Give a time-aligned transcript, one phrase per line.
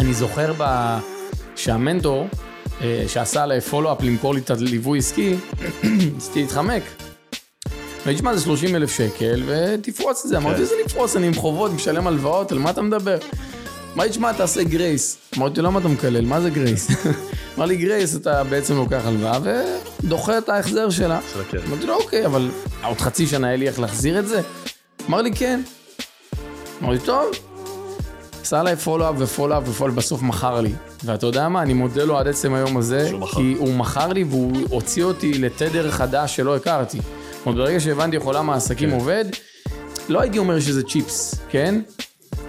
[0.00, 0.98] אני זוכר ב...
[1.56, 2.28] שהמנטור
[2.80, 5.34] אה, שעשה עליי follow-up למכור לי את הליווי עסקי,
[6.14, 6.82] ניסיתי להתחמק.
[8.06, 10.36] ואני תשמע, זה 30 אלף שקל, ותפרוס את זה.
[10.36, 10.62] אמרתי, כן.
[10.62, 11.16] איזה לפרוס?
[11.16, 13.18] אני עם חובות, משלם הלוואות, על מה אתה מדבר?
[13.94, 15.18] אמר לי, תשמע, תעשה גרייס.
[15.38, 16.24] אמרתי, למה אתה מקלל?
[16.24, 16.88] מה זה גרייס?
[17.56, 19.38] אמר לי, גרייס, אתה בעצם לוקח הלוואה
[20.02, 21.20] ודוחה את ההחזר שלה.
[21.66, 22.50] אמרתי לו, אוקיי, אבל
[22.84, 24.40] עוד חצי שנה היה לי איך להחזיר את זה?
[25.08, 25.60] אמר לי, כן.
[26.82, 27.26] אמרתי, טוב.
[28.42, 30.72] עשה עליי follow-up ו follow-up ו follow-up, בסוף מכר לי.
[31.04, 33.10] ואתה יודע מה, אני מודה לו עד עצם היום הזה.
[33.34, 36.98] כי הוא מכר לי והוא הוציא אותי לתדר חדש שלא הכרתי.
[36.98, 38.94] זאת אומרת, ברגע שהבנתי איך עולם העסקים כן.
[38.94, 39.24] עובד,
[40.08, 41.80] לא הייתי אומר שזה צ'יפס, כן?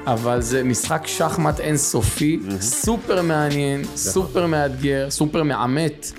[0.08, 6.12] אבל זה משחק שחמט אינסופי, סופר מעניין, סופר מאתגר, סופר מעמת,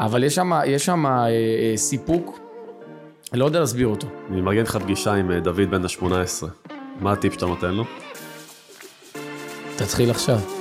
[0.00, 2.38] אבל יש שם, יש שם אה, אה, סיפוק,
[3.32, 4.06] לא יודע להסביר אותו.
[4.30, 6.46] אני מארגן לך פגישה עם אה, דוד בן ה-18.
[7.00, 7.84] מה הטיפ שאתה נותן לו?
[9.76, 10.55] תתחיל עכשיו.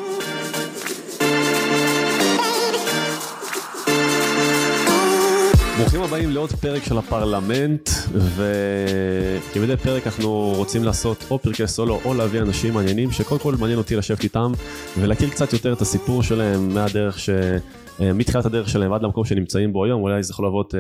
[6.06, 12.42] הבאים לעוד פרק של הפרלמנט, וכמדי פרק אנחנו רוצים לעשות או פרקי סולו או להביא
[12.42, 14.52] אנשים מעניינים, שקודם כל מעניין אותי לשבת איתם
[15.00, 17.30] ולהכיר קצת יותר את הסיפור שלהם מהדרך ש...
[18.02, 20.80] אה, מתחילת הדרך שלהם עד למקום שנמצאים בו היום, אולי זה יכול להוות אה,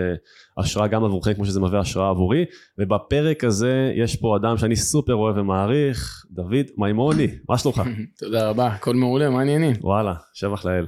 [0.57, 2.45] השראה גם עבורכם כמו שזה מהווה השראה עבורי,
[2.79, 7.81] ובפרק הזה יש פה אדם שאני סופר אוהב ומעריך, דוד מימוני, מה שלומך?
[8.19, 9.75] תודה רבה, הכל מעולה, מה העניינים?
[9.81, 10.85] וואלה, שבח לאל.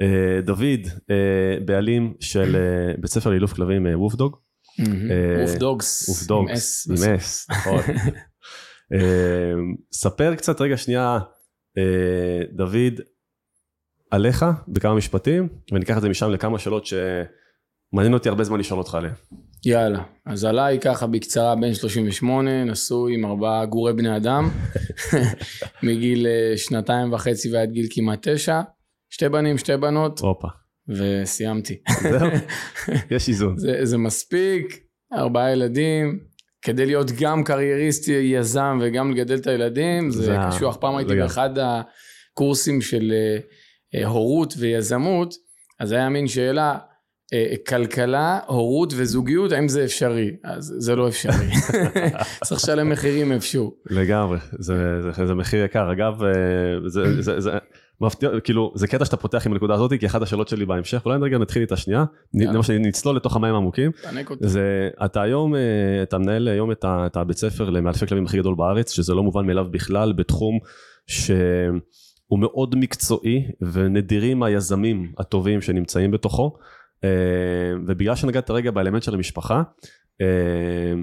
[0.00, 4.36] אה, דוד, אה, בעלים של אה, בית ספר לאילוף כלבים Woof Dog.
[4.80, 6.08] אה, Woof Dogs.
[6.08, 7.80] Woof Dogs, עם S, נכון.
[9.92, 11.18] ספר קצת רגע שנייה,
[12.52, 13.00] דוד,
[14.10, 18.94] עליך בכמה משפטים, וניקח את זה משם לכמה שאלות שמעניין אותי הרבה זמן לשאול אותך
[18.94, 19.14] עליהן.
[19.66, 24.50] יאללה, אז עליי ככה בקצרה בן 38, נשוי עם ארבעה גורי בני אדם,
[25.82, 26.26] מגיל
[26.56, 28.60] שנתיים וחצי ועד גיל כמעט תשע,
[29.10, 30.48] שתי בנים, שתי בנות, הופה,
[30.88, 31.76] וסיימתי.
[32.02, 32.30] זהו,
[33.16, 33.58] יש איזון.
[33.58, 34.80] זה, זה מספיק,
[35.12, 36.18] ארבעה ילדים,
[36.62, 40.76] כדי להיות גם קרייריסט יזם וגם לגדל את הילדים, זה, זה קשוח.
[40.76, 41.20] פעם הייתי גם.
[41.20, 43.38] באחד הקורסים של אה,
[43.94, 45.34] אה, הורות ויזמות,
[45.80, 46.78] אז היה מין שאלה,
[47.32, 50.30] אה, כלכלה, הורות וזוגיות, האם זה אפשרי?
[50.44, 51.50] אז זה לא אפשרי.
[52.44, 53.74] צריך לשלם מחירים איפשהו.
[53.90, 55.92] לגמרי, זה, זה, זה מחיר יקר.
[55.92, 56.30] אגב, אה,
[56.86, 57.50] זה, זה, זה
[58.00, 61.18] מפתיע, כאילו, זה קטע שאתה פותח עם הנקודה הזאת, כי אחת השאלות שלי בהמשך, אולי
[61.22, 62.04] רגע נתחיל איתה שנייה.
[62.34, 63.90] למה שנצלול לתוך המים העמוקים.
[64.40, 68.38] זה, אתה היום, אה, אתה מנהל היום את, ה, את הבית ספר למאלפי כלבים הכי
[68.38, 70.58] גדול בארץ, שזה לא מובן מאליו בכלל, בתחום
[71.06, 76.56] שהוא מאוד מקצועי, ונדירים היזמים הטובים שנמצאים בתוכו.
[77.04, 77.10] אה,
[77.86, 79.62] ובגלל שנגעת רגע באלמנט של המשפחה,
[80.20, 80.94] אה,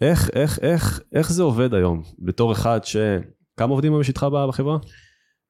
[0.00, 2.96] איך, איך, איך, איך זה עובד היום, בתור אחד ש...
[3.56, 4.78] כמה עובדים היום יש איתך בחברה?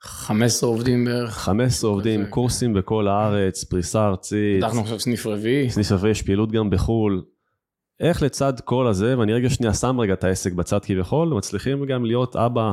[0.03, 1.35] 15 עובדים בערך.
[1.35, 4.65] 15 עובדים, כזה, קורסים בכל הארץ, פריסה ארצית.
[4.65, 5.71] פתחנו עכשיו סניף רביעי.
[5.71, 7.23] סניף רביעי, יש פעילות גם בחו"ל.
[8.01, 12.05] איך לצד כל הזה, ואני רגע שנייה שם רגע את העסק בצד כביכול, מצליחים גם
[12.05, 12.73] להיות אבא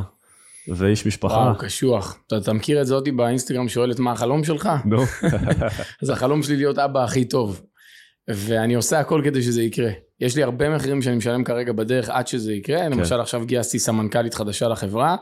[0.67, 1.33] ואיש משפחה.
[1.33, 2.17] וואו, קשוח.
[2.27, 4.69] אתה, אתה מכיר את זה אותי באינסטגרם שואלת מה החלום שלך?
[4.85, 5.03] נו,
[6.03, 7.61] אז החלום שלי להיות אבא הכי טוב.
[8.27, 9.91] ואני עושה הכל כדי שזה יקרה.
[10.19, 12.77] יש לי הרבה מחירים שאני משלם כרגע בדרך עד שזה יקרה.
[12.77, 12.91] כן.
[12.91, 15.15] למשל עכשיו גייסתי סמנכ"לית חדשה לחברה,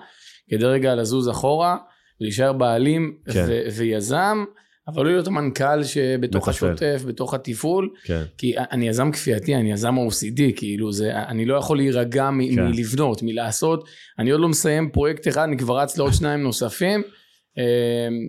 [0.50, 1.78] כדי רגע לזוז אחורה,
[2.22, 3.46] ולהישאר בעלים כן.
[3.48, 4.44] ו- ויזם,
[4.88, 6.72] אבל לא להיות המנכ"ל שבתוך מתפעל.
[6.74, 7.90] השוטף, בתוך התפעול.
[8.03, 12.56] כן, כי אני יזם כפייתי, אני יזם OCD, כאילו זה, אני לא יכול להירגע מ-
[12.56, 12.66] כן.
[12.68, 13.88] מלבנות, מלעשות.
[14.20, 17.02] אני עוד לא מסיים פרויקט אחד, אני כבר רץ לעוד שניים נוספים.
[17.58, 17.64] אה,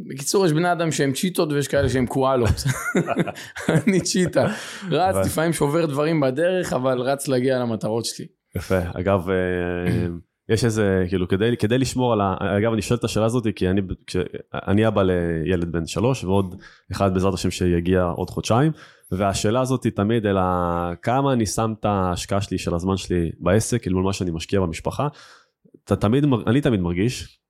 [0.08, 2.64] בקיצור, יש בני אדם שהם צ'יטות ויש כאלה שהם קואלות.
[3.86, 4.46] אני צ'יטה.
[4.90, 8.26] רץ, לפעמים שובר דברים בדרך, אבל רץ להגיע למטרות שלי.
[8.56, 8.78] יפה.
[8.94, 9.36] אגב, אה,
[10.48, 12.36] יש איזה, כאילו, כדי, כדי לשמור על ה...
[12.58, 14.16] אגב, אני שואל את השאלה הזאת, כי אני, כש,
[14.54, 16.54] אני אבא לילד בן שלוש, ועוד
[16.92, 18.72] אחד בעזרת השם שיגיע עוד חודשיים,
[19.12, 20.40] והשאלה הזאת היא תמיד, אלא
[21.02, 24.60] כמה אני שם את ההשקעה שלי של הזמן שלי בעסק, אל מול מה שאני משקיע
[24.60, 25.08] במשפחה.
[25.84, 27.40] אתה תמיד, אני תמיד מרגיש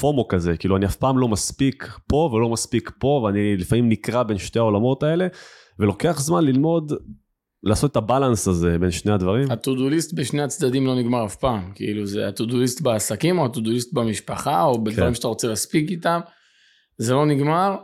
[0.00, 4.22] פומו כזה, כאילו אני אף פעם לא מספיק פה ולא מספיק פה, ואני לפעמים נקרע
[4.22, 5.26] בין שתי העולמות האלה,
[5.78, 6.92] ולוקח זמן ללמוד
[7.62, 9.50] לעשות את הבלנס הזה בין שני הדברים.
[9.50, 11.72] הטודו ליסט בשני הצדדים לא נגמר אף פעם.
[11.74, 15.14] כאילו זה הטודו ליסט בעסקים, או הטודו ליסט במשפחה, או בדברים כן.
[15.14, 16.20] שאתה רוצה להספיק איתם.
[16.98, 17.76] זה לא נגמר,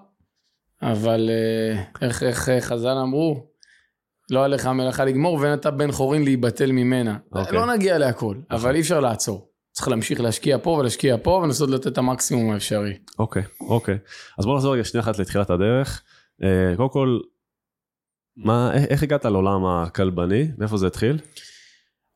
[0.82, 3.46] אבל אה, איך, איך אה, חז"ל אמרו?
[4.30, 7.16] לא עליך המלאכה לגמור, ואין אתה בן חורין להיבטל ממנה.
[7.32, 7.52] אוקיי.
[7.52, 9.50] לא נגיע להכל, אבל אי אפשר לעצור.
[9.72, 12.94] צריך להמשיך להשקיע פה ולהשקיע פה, ולנסות לתת את המקסימום האפשרי.
[13.18, 13.98] אוקיי, אוקיי.
[14.38, 16.02] אז בוא נחזור רגע שנייה אחת לתחילת הדרך.
[16.42, 17.18] אה, קודם כל,
[18.36, 20.48] מה, איך, איך הגעת לעולם הכלבני?
[20.58, 21.18] מאיפה זה התחיל?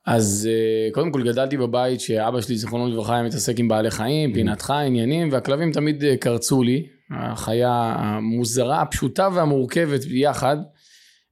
[0.06, 4.34] אז אה, קודם כל גדלתי בבית שאבא שלי, זיכרונו לברכה, היה מתעסק עם בעלי חיים,
[4.34, 6.86] פינת חי, עניינים, והכלבים תמיד אה, קרצו לי.
[7.10, 10.56] החיה המוזרה, הפשוטה והמורכבת ביחד.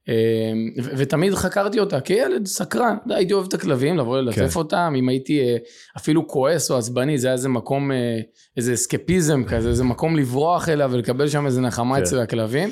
[0.09, 0.51] אה,
[0.83, 4.59] ו- ותמיד חקרתי אותה כילד סקרן, הייתי אוהב את הכלבים, לבוא ללטף כן.
[4.59, 5.57] אותם, אם הייתי אה,
[5.97, 8.19] אפילו כועס או עצבני, זה היה איזה מקום, אה,
[8.57, 12.01] איזה אסקפיזם כזה, איזה מקום לברוח אליו ולקבל שם איזה נחמה כן.
[12.01, 12.69] אצל הכלבים.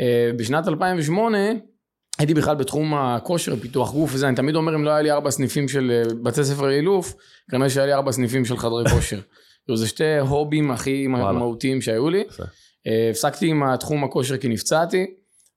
[0.00, 1.38] אה, בשנת 2008
[2.18, 5.30] הייתי בכלל בתחום הכושר, פיתוח גוף וזה, אני תמיד אומר אם לא היה לי ארבע
[5.30, 7.14] סניפים של אה, בתי ספר אילוף,
[7.50, 9.20] כנראה שהיה לי ארבע סניפים של חדרי כושר.
[9.64, 11.06] כאילו, זה שתי הובים הכי.
[11.06, 12.24] מהותיים שהיו לי.
[12.86, 15.06] אה, הפסקתי עם התחום הכושר כי נפצעתי,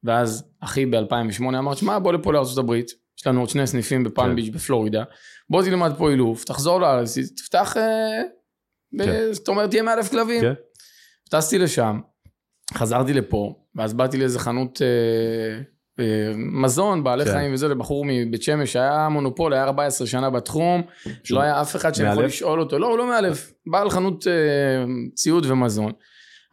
[0.03, 4.35] ואז אחי ב-2008 אמר, שמע בוא לפה הברית, יש לנו עוד שני סניפים בפלם כן.
[4.35, 5.03] ביץ' בפלורידה,
[5.49, 7.75] בוא תלמד פה אילוף, תחזור לארץ, תפתח,
[8.97, 9.31] כן.
[9.31, 10.41] זאת אומרת תהיה מאלף כלבים.
[10.41, 10.53] כן.
[11.31, 11.99] טסתי לשם,
[12.73, 15.61] חזרתי לפה, ואז באתי לאיזה חנות אה,
[15.99, 17.31] אה, מזון, בעלי כן.
[17.31, 20.81] חיים וזה, לבחור מבית שמש, שהיה מונופול, היה 14 שנה בתחום,
[21.23, 22.25] שהוא לא היה אף אחד שאני יכול?
[22.25, 24.33] לשאול אותו, לא, הוא לא מאלף, בעל חנות אה,
[25.15, 25.91] ציוד ומזון.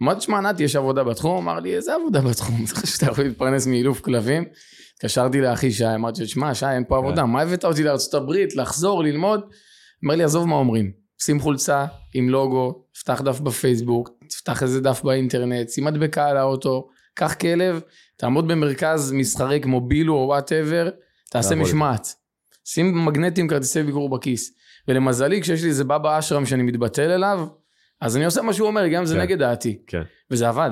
[0.02, 1.48] אמרתי, שמע, נתי, יש עבודה בתחום?
[1.48, 2.64] אמר לי, איזה עבודה בתחום?
[2.64, 4.44] אתה חושב שאתה יכול להתפרנס מאילוף כלבים?
[4.94, 7.82] התקשרתי לאחי שי, אמרתי שמע, שי, אין פה עבודה, מה הבאת אותי
[8.14, 9.40] הברית, לחזור, ללמוד?
[10.04, 15.02] אמר לי, עזוב מה אומרים, שים חולצה עם לוגו, פתח דף בפייסבוק, תפתח איזה דף
[15.04, 17.80] באינטרנט, שים מדבקה על האוטו, קח כלב,
[18.16, 20.88] תעמוד במרכז מסחרי כמו בילו או whatever,
[21.30, 21.66] תעשה לעבוד.
[21.66, 22.14] משמעת.
[22.64, 24.52] שים מגנטים כרטיסי ביקור בכיס.
[24.88, 27.46] ולמזלי, כשיש לי איזה בבא אשרם שאני מתבטל אליו,
[28.00, 29.20] אז אני עושה מה שהוא אומר, גם אם זה כן.
[29.20, 29.78] נגד דעתי.
[29.86, 30.02] כן.
[30.30, 30.70] וזה עבד.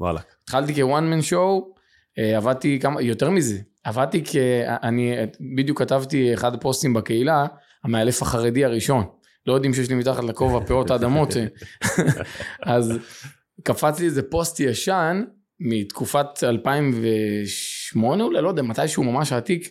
[0.00, 0.20] וואלה.
[0.44, 1.74] התחלתי כוואן מן שואו,
[2.18, 4.36] עבדתי כמה, יותר מזה, עבדתי כ...
[4.82, 5.14] אני
[5.56, 7.46] בדיוק כתבתי אחד הפוסטים בקהילה,
[7.84, 9.04] המאלף החרדי הראשון.
[9.46, 11.28] לא יודעים שיש לי מתחת לכובע פאות האדמות.
[12.62, 12.92] אז
[13.62, 15.24] קפץ לי איזה פוסט ישן
[15.60, 19.68] מתקופת 2008 אולי, לא יודע, מתישהו ממש עתיק,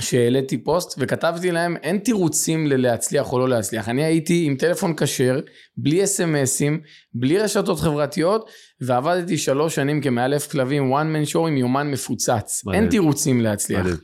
[0.00, 3.88] שהעליתי פוסט וכתבתי להם אין תירוצים ללהצליח או לא להצליח.
[3.88, 5.40] אני הייתי עם טלפון כשר,
[5.76, 6.80] בלי אס.אם.אסים,
[7.14, 8.50] בלי רשתות חברתיות,
[8.80, 12.62] ועבדתי שלוש שנים כמאלף כלבים, one man show עם יומן מפוצץ.
[12.74, 13.80] אין תירוצים להצליח.
[13.80, 13.96] מדהים.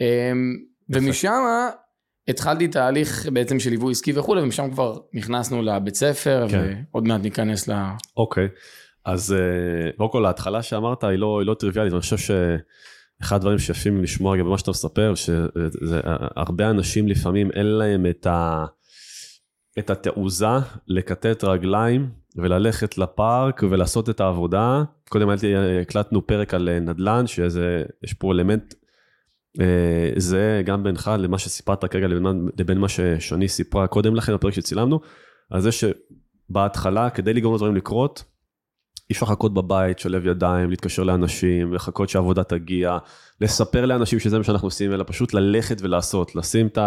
[0.00, 0.56] אמ,
[0.90, 1.42] ומשם
[2.28, 6.74] התחלתי תהליך בעצם של ליווי עסקי וכולי, ומשם כבר נכנסנו לבית ספר, כן.
[6.92, 7.72] ועוד מעט ניכנס ל...
[8.16, 8.48] אוקיי,
[9.04, 13.58] אז אה, קודם כל ההתחלה שאמרת היא לא, היא לא טריוויאלית, אני חושב שאחד הדברים
[13.58, 18.64] שיפים לשמוע גם במה שאתה מספר, שהרבה אנשים לפעמים אין להם את, ה,
[19.78, 20.46] את התעוזה
[20.88, 24.82] לכתת רגליים וללכת לפארק ולעשות את העבודה.
[25.08, 25.28] קודם
[25.82, 28.87] הקלטנו פרק על אה, נדל"ן, שיש פה אלמנט אה,
[30.16, 35.00] זה גם בינך למה שסיפרת כרגע לבין, לבין מה ששני סיפרה קודם לכן בפרק שצילמנו,
[35.50, 38.24] על זה שבהתחלה כדי לגרום לדברים לקרות,
[39.10, 42.98] אי אפשר לחכות בבית, שלב ידיים, להתקשר לאנשים, לחכות שהעבודה תגיע,
[43.40, 46.78] לספר לאנשים שזה מה שאנחנו עושים, אלא פשוט ללכת ולעשות, לשים את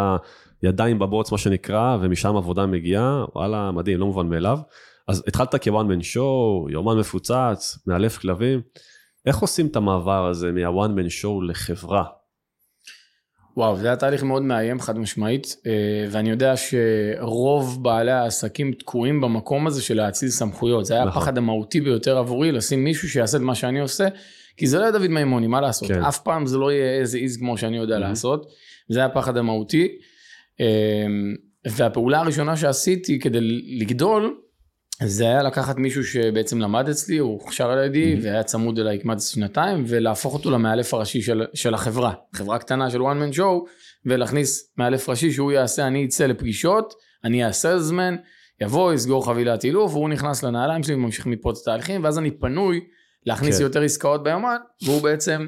[0.62, 4.60] הידיים בבוץ, מה שנקרא, ומשם עבודה מגיעה, וואלה, מדהים, לא מובן מאליו.
[5.08, 8.62] אז התחלת כוואן מן שואו, יומן מפוצץ, מאלף כלבים.
[9.26, 12.04] איך עושים את המעבר הזה מהוואן מן שואו לחברה?
[13.62, 15.72] וואו, זה היה תהליך מאוד מאיים חד משמעית, אה,
[16.12, 20.86] ואני יודע שרוב בעלי העסקים תקועים במקום הזה של להאציל סמכויות.
[20.86, 21.22] זה היה נכון.
[21.22, 24.08] הפחד המהותי ביותר עבורי, לשים מישהו שיעשה את מה שאני עושה,
[24.58, 25.88] כי זה לא היה דוד מימוני, מה לעשות?
[25.88, 26.04] כן.
[26.04, 28.00] אף פעם זה לא יהיה איזה איז כמו שאני יודע Mhm.
[28.00, 28.46] לעשות.
[28.90, 29.88] זה היה הפחד המהותי.
[30.62, 30.66] אה,
[31.68, 33.40] והפעולה הראשונה שעשיתי כדי
[33.80, 34.36] לגדול,
[35.06, 38.24] זה היה לקחת מישהו שבעצם למד אצלי, הוא הוכשר על ידי, Mhm.
[38.24, 42.14] והיה צמוד אליי כמעט שנתיים, ולהפוך אותו למאלף הראשי של, של החברה.
[42.36, 43.70] חברה קטנה של one man show,
[44.06, 46.94] ולהכניס מאלף ראשי שהוא יעשה, אני אצא לפגישות,
[47.24, 48.16] אני אהיה סלזמן,
[48.62, 52.80] יבוא, יסגור חבילת אילוף, והוא נכנס לנעליים שלי וממשיך מפה את התהליכים, ואז אני פנוי
[53.26, 53.64] להכניס כן.
[53.64, 55.48] יותר עסקאות ביומן, והוא בעצם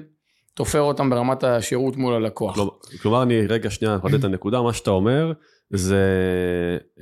[0.53, 2.55] תופר אותם ברמת השירות מול הלקוח.
[2.55, 5.31] כלומר- כלומר, אני רגע שנייה מחדד את הנקודה, מה שאתה אומר,
[5.73, 5.97] זה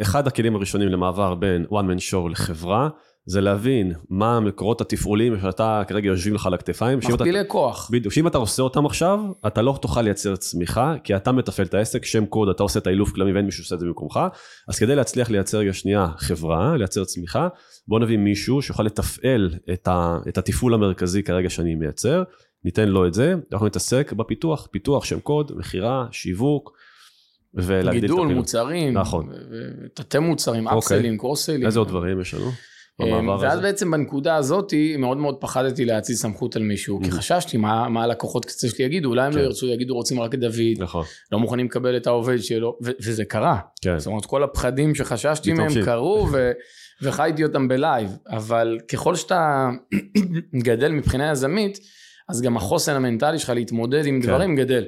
[0.01, 2.89] אחד הכלים הראשונים למעבר בין one man show לחברה,
[3.25, 7.00] זה להבין מה המקורות התפעוליים שאתה כרגע יושבים לך על הכתפיים.
[7.00, 7.89] אתה- מכפילי כוח.
[7.91, 11.74] בדיוק, שאם אתה עושה אותם עכשיו, אתה לא תוכל לייצר צמיחה, כי אתה מתפעל את
[11.74, 14.20] העסק, שם קוד, אתה עושה את האילוף כלמים ואין מישהו שעושה את זה במקומך,
[14.70, 17.48] אז כדי להצליח לייצר רגע שנייה חברה, לייצר צמיחה,
[17.88, 22.24] בוא נביא מישהו שיוכל לתפעל את, ה, את התפעול המרכזי כרגע שאני מייצר,
[22.63, 26.72] ניתן לו את זה, אנחנו נתעסק בפיתוח, פיתוח שם קוד, מכירה, שיווק,
[27.53, 28.36] ולהגדיל את גידול, הפעילות.
[28.38, 29.30] מוצרים, נכון.
[29.86, 30.80] ותתי מוצרים, אוקיי.
[30.80, 31.65] אפסלים, קרוסלים.
[31.65, 32.51] איזה עוד דברים יש לנו?
[33.00, 33.62] במעבר ואז הזה?
[33.62, 37.13] בעצם בנקודה הזאת מאוד מאוד פחדתי להאציל סמכות על מישהו, כי Mhm.
[37.13, 39.44] חששתי מה מה הלקוחות קצה שלי יגידו, אולי הם לא כן.
[39.44, 43.25] ירצו, יגידו רוצים רק את דוד, נכון, לא מוכנים לקבל את העובד שלו, ו- וזה
[43.25, 43.60] קרה.
[43.82, 45.86] כן, זאת אומרת, כל הפחדים שחששתי מהם.
[45.86, 46.51] קרו, ו-
[47.01, 49.70] וחייתי אותם ב live, אבל ככל שאתה
[50.65, 51.80] גדל מבחינה יזמית,
[52.31, 54.27] אז גם החוסן המנטלי שלך להתמודד עם כן.
[54.27, 54.85] דברים גדל.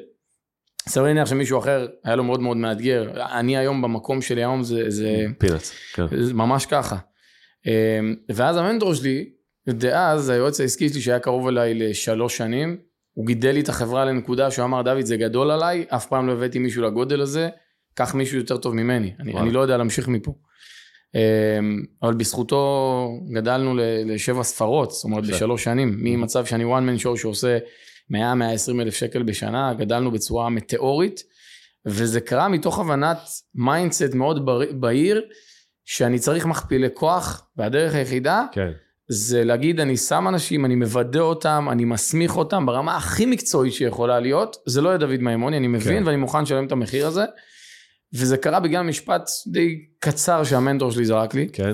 [0.87, 3.11] סביר להניח שמישהו אחר היה לו מאוד מאוד מאתגר.
[3.39, 6.05] אני היום במקום שלי היום זה, זה, peanuts, כן.
[6.23, 6.97] זה ממש ככה.
[7.65, 9.29] אמ, ואז המנטור שלי,
[9.69, 12.77] דאז היועץ העסקי שלי שהיה קרוב אליי לשלוש שנים,
[13.13, 16.33] הוא גידל לי את החברה לנקודה שהוא אמר דוד זה גדול עליי, אף פעם לא
[16.33, 17.49] הבאתי מישהו לגודל הזה,
[17.93, 20.33] קח מישהו יותר טוב ממני, אני, אני לא יודע להמשיך מפה.
[21.15, 25.23] אמ, אבל בזכותו גדלנו לשבע ספרות, זאת אומרת.
[25.23, 27.57] בשלוש שנים, ממצב שאני one man show שעושה
[28.11, 28.15] 100-120
[28.81, 31.23] אלף שקל בשנה, גדלנו בצורה מטאורית,
[31.85, 33.17] וזה קרה מתוך הבנת
[33.55, 35.21] mindset מאוד בהיר,
[35.85, 38.71] שאני צריך מכפילי כוח, והדרך היחידה כן,
[39.07, 44.19] זה להגיד אני שם אנשים, אני מוודא אותם, אני מסמיך אותם ברמה הכי מקצועית שיכולה
[44.19, 46.07] להיות, זה לא יהיה דוד מימוני, אני מבין כן.
[46.07, 47.23] ואני מוכן לשלם את המחיר הזה.
[48.13, 51.49] וזה קרה בגלל משפט די קצר שהמנטור שלי זרק לי.
[51.53, 51.73] כן,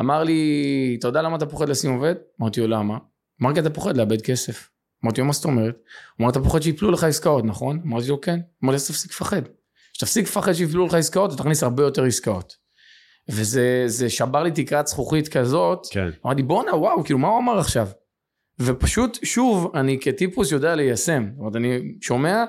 [0.00, 2.14] אמר לי, אתה יודע למה אתה פוחד לשים עובד?
[2.40, 2.98] אמרתי לו, למה?
[3.42, 4.68] אמר לי, אתה פוחד לאבד כסף.
[5.04, 5.74] אמרתי לו, מה זאת אומרת?
[6.16, 7.80] הוא אמר, אתה פוחד שיפלו לך עסקאות, נכון?
[7.86, 8.40] אמרתי לו, כן.
[8.64, 9.42] אמר לי, אז תפסיק לפחד.
[9.92, 12.64] כשתפסיק לפחד שיפלו לך עסקאות, אתה תכניס הרבה יותר עסקאות.
[13.28, 17.58] וזה זה שבר לי תקרת זכוכית כזאת, כן, אמרתי בואנה וואו כאילו מה הוא אמר
[17.58, 17.88] עכשיו
[18.58, 22.44] ופשוט שוב אני כטיפוס יודע ליישם זאת אומרת אני שומע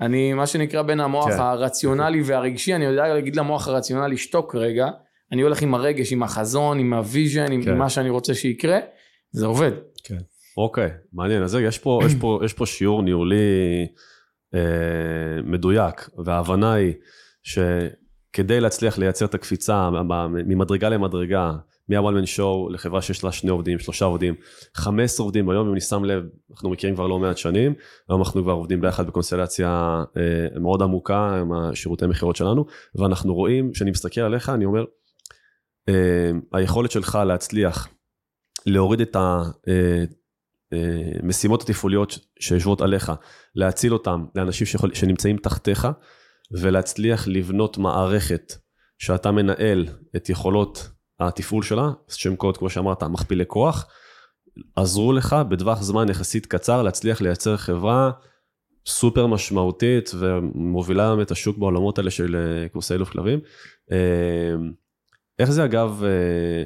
[0.00, 1.40] אני מה שנקרא בין המוח כן.
[1.40, 4.88] הרציונלי והרגשי אני יודע להגיד למוח הרציונלי שתוק רגע
[5.32, 7.76] אני הולך עם הרגש עם החזון עם ה vision עם כן.
[7.76, 8.78] מה שאני רוצה שיקרה
[9.32, 9.72] זה עובד
[10.58, 11.42] אוקיי, מעניין.
[11.42, 13.36] אז יש פה, יש פה, יש פה שיעור ניהולי
[14.54, 14.60] אה,
[15.44, 16.94] מדויק, וההבנה היא
[17.42, 19.90] שכדי להצליח לייצר את הקפיצה
[20.46, 21.52] ממדרגה למדרגה,
[21.88, 24.34] מה-one man show לחברה שיש לה שני עובדים, שלושה עובדים,
[24.74, 27.74] 15 עובדים היום, אם אני שם לב, אנחנו מכירים כבר לא מעט שנים,
[28.08, 32.64] היום אנחנו כבר עובדים ביחד בקונסטלציה אה, מאוד עמוקה עם השירותי מכירות שלנו,
[32.94, 34.84] ואנחנו רואים, כשאני מסתכל עליך, אני אומר,
[35.88, 37.88] אה, היכולת שלך להצליח
[38.66, 39.42] להוריד את ה...
[39.68, 40.04] אה,
[40.72, 43.12] אה, התפעוליות שיושבות עליך,
[43.54, 45.88] להציל אותם לאנשים שיכול, שנמצאים תחתיך,
[46.60, 48.52] ולהצליח לבנות מערכת
[48.98, 50.88] שאתה מנהל את יכולות
[51.20, 53.86] התפעול שלה, שם קוד, כמו שאמרת, מכפילי כוח,
[54.76, 58.10] עזרו לך בטווח זמן יחסית קצר להצליח לייצר חברה
[58.86, 63.40] סופר משמעותית ומובילה את השוק בעולמות האלה של אה, קורסי אילוף כלבים.
[63.92, 64.56] אה,
[65.38, 66.62] איך זה אגב, אה,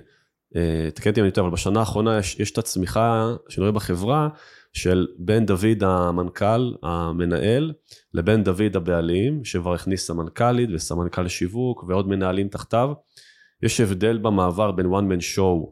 [0.56, 3.72] אה, תקן אותי אם אני טועה, אבל בשנה האחרונה יש, יש את הצמיחה שאני רואה
[3.72, 4.28] בחברה
[4.72, 7.72] של בין דוד המנכ"ל, המנהל,
[8.14, 12.92] לבין דוד הבעלים, שכבר הכניס סמנכ"לית וסמנכ"ל שיווק ועוד מנהלים תחתיו.
[13.62, 15.70] יש הבדל במעבר בין one man show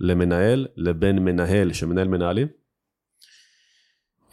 [0.00, 2.48] למנהל לבין מנהל שמנהל מנהלים?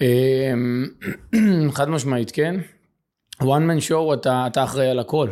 [0.02, 0.88] אמ,
[1.76, 2.56] חד משמעית כן
[3.42, 5.30] one man show אתה, אתה אחראי על הכל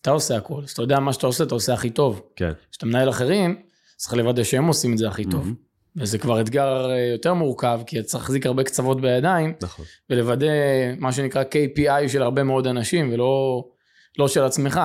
[0.00, 2.52] אתה עושה הכל אז אתה יודע מה שאתה עושה אתה עושה הכי טוב כן.
[2.70, 3.62] כשאתה מנהל אחרים,
[3.96, 5.48] צריך לוודא שהם עושים את זה הכי טוב.
[5.96, 9.84] וזה כבר אתגר אה, יותר מורכב, כי אתה צריך להחזיק הרבה קצוות בידיים, נכון.
[10.10, 10.46] ולוודא
[10.98, 13.64] מה שנקרא KPI של הרבה מאוד אנשים, ולא
[14.18, 14.80] לא של עצמך.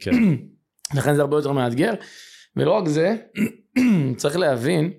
[0.00, 0.10] כן.
[0.94, 1.92] לכן זה הרבה יותר מאתגר.
[2.56, 3.14] ולא רק זה,
[4.16, 4.90] צריך להבין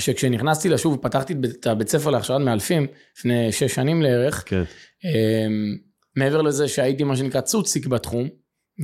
[0.00, 2.86] שכשנכנסתי לשוב ופתחתי את הבית ספר להכשרת מאלפים,
[3.18, 4.62] לפני שש שנים לערך, כן.
[5.04, 5.76] אמ,
[6.16, 8.28] מעבר לזה שהייתי מה שנקרא צוציק בתחום,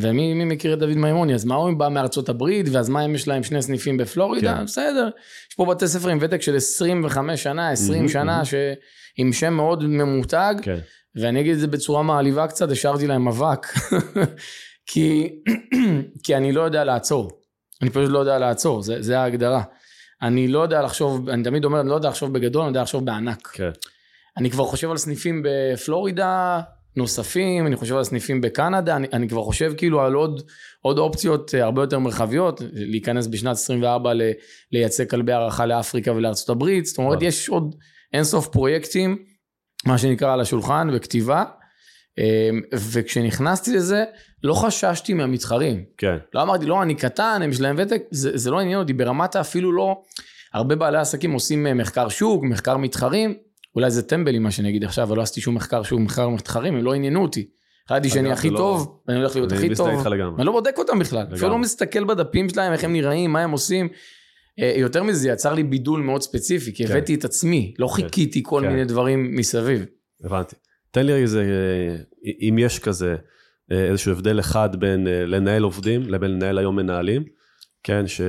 [0.00, 3.14] ומי מי מכיר את דוד מימוני, אז מה הוא בא מארצות הברית, ואז מה אם
[3.14, 4.64] יש להם שני סניפים בפלורידה, כן.
[4.64, 5.08] בסדר.
[5.50, 8.44] יש פה בתי ספר עם ותק של 25 שנה, 20 מהמם, שנה, מהמם.
[8.44, 8.54] ש...
[9.16, 10.78] עם שם מאוד ממותג, כן.
[11.16, 13.66] ואני אגיד את זה בצורה מעליבה קצת, השארתי להם אבק,
[14.86, 15.28] כי,
[16.24, 17.30] כי אני לא יודע לעצור.
[17.82, 19.62] אני פשוט לא יודע לעצור, זה, זה ההגדרה.
[20.22, 23.04] אני לא יודע לחשוב, אני תמיד אומר, אני לא יודע לחשוב בגדול, אני יודע לחשוב
[23.04, 23.46] בענק.
[23.46, 23.70] כן.
[24.36, 26.60] אני כבר חושב על סניפים בפלורידה
[26.96, 30.42] נוספים, אני חושב על סניפים בקנדה, אני, אני כבר חושב כאילו על עוד,
[30.80, 34.22] עוד אופציות אה, הרבה יותר מרחביות, להיכנס בשנת 24 ל,
[34.72, 37.22] לייצא כלבי הערכה לאפריקה ולארצות הברית, זאת אומרת.
[37.22, 37.74] יש עוד
[38.12, 39.24] אינסוף פרויקטים,
[39.86, 41.44] מה שנקרא על השולחן וכתיבה,
[42.18, 44.04] אה, וכשנכנסתי לזה
[44.44, 46.16] לא חששתי מהמתחרים, כן.
[46.34, 49.36] לא אמרתי לא אני קטן, הם יש להם ותק, זה, זה לא עניין אותי ברמת
[49.36, 50.02] אפילו לא,
[50.54, 53.34] הרבה בעלי עסקים עושים אה, מחקר שוק, מחקר מתחרים,
[53.76, 56.74] אולי זה טמבלי מה שאני אגיד עכשיו, אבל לא עשיתי שום מחקר שוק, מחקר מתחרים,
[56.74, 57.46] הם לא עניינו אותי.
[57.86, 60.06] החלטתי שאני הכי לא- טוב, ואני הולך להיות אני הכי טוב.
[60.36, 61.48] ואני לא בודק אותם בכלל, אפילו.
[61.48, 63.88] לא מסתכל בדפים שלהם, איך הם נראים, מה הם עושים.
[64.60, 66.92] אה, יותר מזה, יצר לי בידול מאוד ספציפי, כי כן.
[66.92, 68.70] הבאתי את עצמי, לא חיכיתי כל כן.
[68.70, 69.84] מיני דברים מסביב.
[70.24, 70.56] הבנתי.
[70.90, 71.96] תן לי איזה, אה,
[72.48, 73.16] אם יש כזה,
[73.70, 77.24] איזשהו הבדל אחד בין אה, לנהל עובדים לבין לנהל היום מנהלים,
[77.82, 78.20] כן, ש...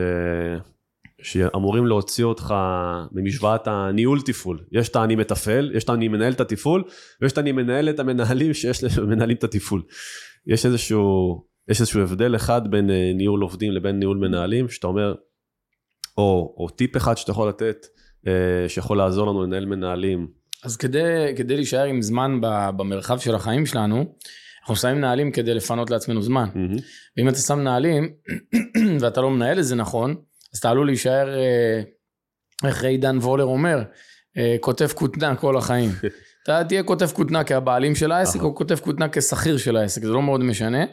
[1.22, 2.54] שאמורים להוציא אותך
[3.12, 4.63] ממשוואת הניהול תפעול.
[4.72, 6.84] יש את אני מתפעל, יש את אני מנהל את התפעול,
[7.22, 9.84] ויש את אני מנהל את המנהלים שיש מנהלים את התפעול.
[10.48, 15.15] יש איזשהו, יש איזשהו הבדל אחד בין אה, ניהול עובדים לבין ניהול מנהלים, שאתה אומר,
[16.18, 17.86] או, או טיפ אחד שאתה יכול לתת,
[18.27, 20.27] אה, שיכול לעזור לנו לנהל מנהלים
[20.65, 22.42] אז כדי, כדי להישאר עם זמן
[22.77, 24.15] במרחב של החיים שלנו,
[24.65, 26.50] אנחנו שמים נהלים כדי לפנות לעצמנו זמן.
[26.55, 26.75] מהמם.
[27.17, 28.10] ואם אתה שם נהלים
[29.00, 30.15] ואתה לא מנהל את זה נכון,
[30.53, 31.81] אז אתה עלול להישאר, אה,
[32.63, 33.84] איך עידן וולר אומר,
[34.38, 35.89] אה, כותב כותנה כל החיים.
[36.43, 38.50] אתה תהיה כותב כותנה כבעלים של העסק, נכון.
[38.50, 40.86] או כותב כותנה כשכיר של העסק, זה לא מאוד משנה,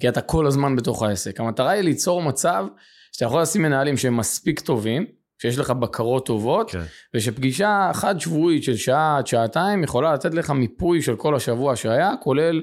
[0.00, 1.40] כי אתה כל הזמן בתוך העסק.
[1.40, 2.66] המטרה היא ליצור מצב
[3.12, 5.06] שאתה יכול לשים מנהלים שהם מספיק טובים,
[5.42, 6.82] שיש לך בקרות טובות, כן.
[7.14, 12.14] ושפגישה חד שבועית של שעה עד שעתיים יכולה לתת לך מיפוי של כל השבוע שהיה,
[12.22, 12.62] כולל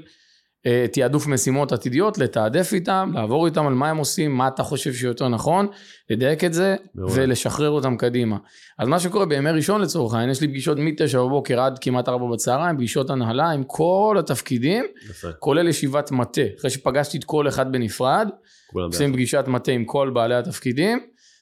[0.91, 5.27] תעדוף משימות עתידיות, לתעדף איתם, לעבור איתם על מה הם עושים, מה אתה חושב שיותר
[5.27, 5.67] נכון,
[6.09, 7.13] לדייק את זה מעולה.
[7.15, 8.37] ולשחרר אותם קדימה.
[8.79, 12.25] אז מה שקורה בימי ראשון לצורך העניין, יש לי פגישות מ-9 בבוקר עד כמעט 4
[12.33, 15.27] בצהריים, פגישות הנהלה עם כל התפקידים, יפה.
[15.39, 16.41] כולל ישיבת מטה.
[16.59, 18.27] אחרי שפגשתי את כל אחד בנפרד,
[18.73, 18.85] ביחד.
[18.85, 20.99] עושים פגישת מטה עם כל בעלי התפקידים,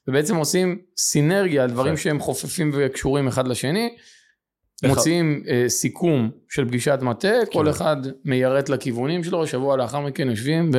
[0.08, 1.96] ובעצם עושים סינרגיה על דברים.
[1.96, 3.88] שהם חופפים וקשורים אחד לשני.
[4.88, 7.70] מוציאים אה, סיכום של פגישת מטה, כל כן.
[7.70, 10.70] אחד מיירט לכיוונים שלו, שבוע לאחר מכן יושבים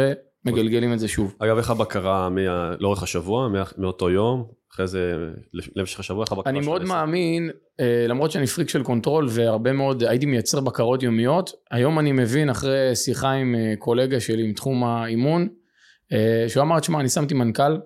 [0.46, 1.36] ומגלגלים את זה שוב.
[1.40, 5.14] אגב, איך הבקרה מה- לאורך השבוע, מה- מאותו יום, אחרי זה,
[5.76, 6.94] למשך השבוע, איך הבקרה אני של מאוד העסק?
[6.94, 12.12] מאמין, אה, למרות שאני פריק של control והרבה מאוד, הייתי מייצר בקרות יומיות, היום אני
[12.12, 15.48] מבין אחרי שיחה עם אה, קולגה שלי מתחום האימון,
[16.14, 17.78] אה, שהוא אמר, תשמע, אני שמתי מנכ"ל,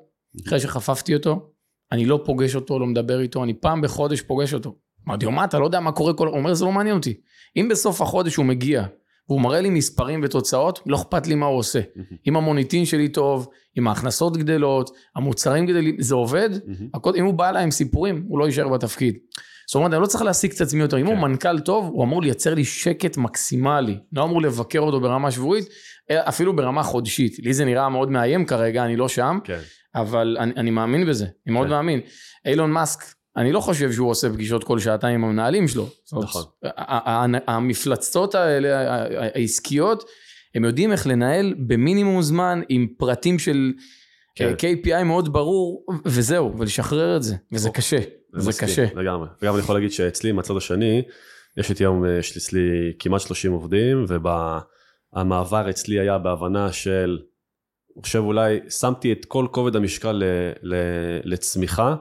[0.48, 1.50] אחרי שחפפתי אותו,
[1.92, 4.76] אני לא פוגש אותו, לא מדבר איתו, אני פעם בחודש פוגש אותו.
[5.08, 6.28] אמרתי לו, מה, אתה לא יודע מה קורה כל...
[6.28, 7.14] הוא אומר, זה לא מעניין אותי.
[7.58, 8.84] אם בסוף החודש הוא מגיע,
[9.30, 11.80] והוא מראה לי מספרים ותוצאות, לא אכפת לי מה הוא עושה.
[12.28, 13.48] אם המוניטין שלי טוב,
[13.78, 16.50] אם ההכנסות גדלות, המוצרים גדלים, זה עובד.
[16.94, 19.18] הכל, אם הוא בא אליי עם סיפורים, הוא לא יישאר בתפקיד.
[19.68, 20.98] זאת אומרת, אני לא צריך להעסיק את עצמי יותר.
[20.98, 21.22] אם הוא כן.
[21.22, 23.98] מנכ"ל טוב, הוא אמור לייצר לי שקט מקסימלי.
[24.14, 25.66] לא אמור לבקר אותו ברמה שבועית,
[26.12, 27.40] אלא אפילו ברמה חודשית.
[27.40, 29.60] לי זה נראה מאוד מאיים כרגע, אני לא שם, כן.
[29.96, 31.74] אבל אני, אני מאמין בזה, אני מאוד כן.
[31.74, 32.00] מאמין.
[32.46, 33.04] אילון מאסק,
[33.38, 35.90] אני לא חושב שהוא עושה פגישות כל שעתיים עם המנהלים שלו.
[36.14, 36.44] נכון.
[37.48, 39.04] המפלצות האלה,
[39.36, 40.04] העסקיות,
[40.56, 43.74] הם יודעים איך לנהל במינימום זמן, עם פרטים של
[44.36, 44.54] כן.
[44.58, 47.82] KPI מאוד ברור, וזהו, ולשחרר את זה, וזה אוקיי.
[47.82, 48.00] קשה,
[48.34, 48.86] זה מסכים, קשה.
[48.96, 49.28] לגמרי.
[49.42, 51.02] וגם אני יכול להגיד שאצלי, מהצד השני,
[51.58, 54.06] יש איתי היום, אה, יש לי אצלי כמעט 30 עובדים,
[55.14, 57.20] והמעבר אצלי היה בהבנה של,
[57.96, 60.24] אני חושב אולי, שמתי את כל כובד המשקל ל,
[60.64, 60.76] ל,
[61.24, 61.96] לצמיחה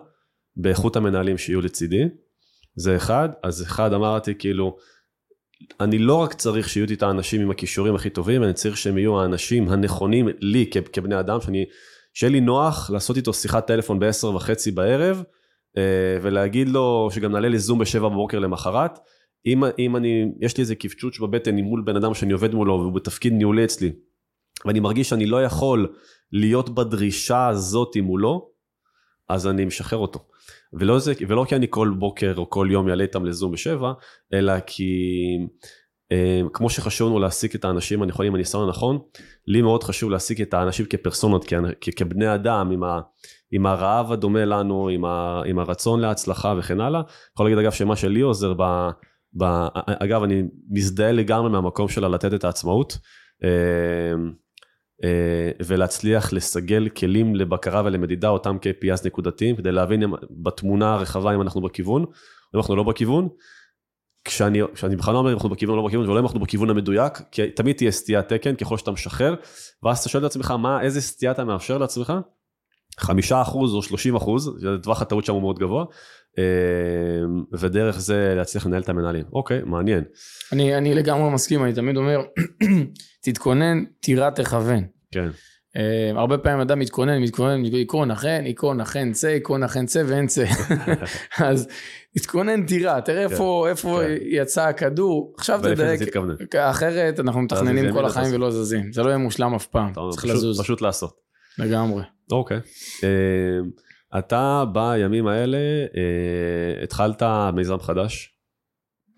[0.57, 2.03] באיכות המנהלים שיהיו לצידי.
[2.77, 4.77] זה אחד, אז אחד אמרתי כאילו,
[5.81, 8.99] אני לא רק צריך שיהיו איתי את האנשים עם הכישורים הכי טובים, אני צריך שהם
[8.99, 11.64] יהיו האנשים הנכונים לי כבני אדם, שאני,
[12.14, 15.23] שיהיה לי נוח לעשות איתו שיחת טלפון ב-10 וחצי בערב,
[15.77, 18.99] אה, ולהגיד לו שגם נעלה לזום ב-7 בבוקר למחרת.
[19.47, 22.93] אם, אם אני, יש לי איזה קפצ'וץ' בבטן מול בן אדם שאני עובד מולו והוא
[22.93, 23.93] בתפקיד ניהולי אצלי,
[24.64, 25.95] ואני מרגיש שאני לא יכול
[26.33, 28.51] להיות בדרישה הזאת מולו,
[29.28, 30.26] אז אני משחרר אותו.
[30.72, 33.92] ולא, זה, ולא כי אני כל בוקר או כל יום יעלה איתם לזום בשבע,
[34.32, 34.92] אלא כי
[36.12, 38.98] אה, כמו שחשוב לנו להעסיק את האנשים הנכונים עם הניסיון הנכון,
[39.46, 41.44] לי מאוד חשוב להעסיק את האנשים כפרסונות,
[41.96, 43.00] כבני אדם, עם, ה,
[43.52, 47.02] עם הרעב הדומה לנו, עם, ה, עם הרצון להצלחה וכן הלאה.
[47.32, 48.88] יכול להגיד אגב שמה שלי עוזר ב...
[49.37, 49.44] ב
[49.87, 52.98] אגב, אני מזדהה לגמרי מהמקום שלה לתת את העצמאות.
[55.04, 61.42] אה, ולהצליח לסגל כלים לבקרה ולמדידה אותם KPIs נקודתיים כדי להבין אם- בתמונה הרחבה אם
[61.42, 62.09] אנחנו בכיוון או
[62.54, 63.28] אם אנחנו לא בכיוון.
[64.24, 66.70] כשאני, כשאני בכלל לא אומר אם אנחנו בכיוון או לא בכיוון ולא אם אנחנו בכיוון
[66.70, 69.35] המדויק כי תמיד תהיה סטיית תקן ככל שאתה משחרר
[69.83, 72.12] ואז אתה שואל את עצמך מה איזה סטייה אתה מאפשר לעצמך.
[72.98, 75.85] חמישה אחוז או שלושים אחוז, טווח הטעות שם הוא מאוד גבוה,
[77.53, 79.25] ודרך זה להצליח לנהל את המנהלים.
[79.33, 80.05] אוקיי, מעניין.
[80.53, 82.23] אני, אני לגמרי מסכים, אני תמיד אומר,
[83.25, 84.85] תתכונן, תירה תכוון.
[85.12, 85.29] כן,
[85.77, 90.27] אה, הרבה פעמים אדם מתכונן, מתכונן, עיקרון אכן, עיקרון אכן צא, עיקרון אכן צא ואין
[90.27, 90.44] צא.
[91.44, 91.68] אז
[92.18, 94.16] תתכונן, תירה, תראה איפה, איפה כן.
[94.20, 96.01] יצא הכדור, עכשיו תדייק.
[96.57, 98.35] אחרת אנחנו מתכננים כל החיים.
[98.35, 101.16] ולא זזים, זה לא יהיה מושלם אף פעם, צריך לזוז, פשוט לעשות.
[101.59, 102.03] לגמרי.
[102.33, 102.57] אוקיי.
[103.05, 103.09] אה,
[104.18, 105.59] אתה בימים האלה
[105.96, 107.22] אה, התחלת
[107.55, 108.31] מיזם חדש,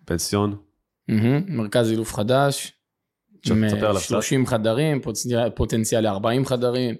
[0.04, 0.56] פנסיון,
[1.08, 2.72] מהמם, מרכז אילוף חדש,
[3.50, 4.08] עם תספר עליו אה, קצת.
[4.08, 6.94] 30 חדרים, פוטנציאל- פוטנציאל ל-40 חדרים,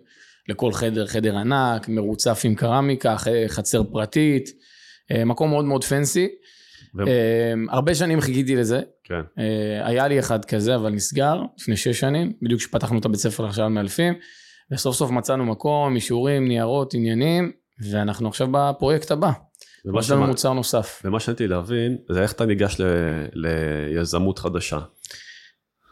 [0.49, 3.17] לכל חדר חדר ענק, מרוצף עם קרמיקה,
[3.49, 4.49] חצר פרטית,
[5.11, 6.29] אה, מקום מאוד מאוד פנסי.
[6.99, 11.77] ו- אה, הרבה שנים חיכיתי לזה, כן, אה, היה לי אחד כזה אבל נסגר לפני
[11.77, 14.15] שש שנים, בדיוק כשפתחנו את הבית ספר עכשיו מאלפים,
[14.73, 19.31] וסוף סוף מצאנו מקום, אישורים, ניירות, עניינים, ואנחנו עכשיו בפרויקט הבא,
[19.99, 21.03] יש לנו מוצר נוסף.
[21.05, 24.79] ומה שרציתי להבין זה איך אתה ניגש ל- ליזמות חדשה.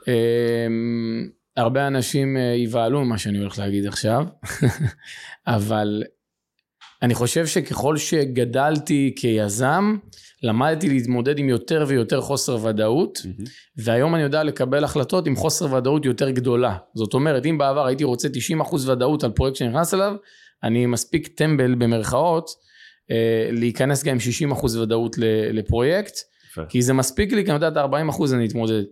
[0.08, 4.24] אמ, הרבה אנשים אה, יבהלו ממה שאני הולך להגיד עכשיו,
[5.46, 6.02] אבל
[7.02, 9.96] אני חושב שככל שגדלתי כיזם,
[10.42, 13.18] למדתי להתמודד עם יותר ויותר חוסר ודאות,
[13.76, 16.76] והיום אני יודע לקבל החלטות עם חוסר ודאות יותר גדולה.
[16.94, 18.28] זאת אומרת, אם בעבר הייתי רוצה
[18.60, 20.14] 90% ודאות על פרויקט שנכנס אליו,
[20.64, 22.50] אני מספיק טמבל במרכאות,
[23.10, 24.18] אה, להיכנס גם עם
[24.52, 25.16] 60% ודאות
[25.52, 26.14] לפרויקט.
[26.68, 28.82] כי זה מספיק לי, כי אני יודע את ה-40% אני אתמודד.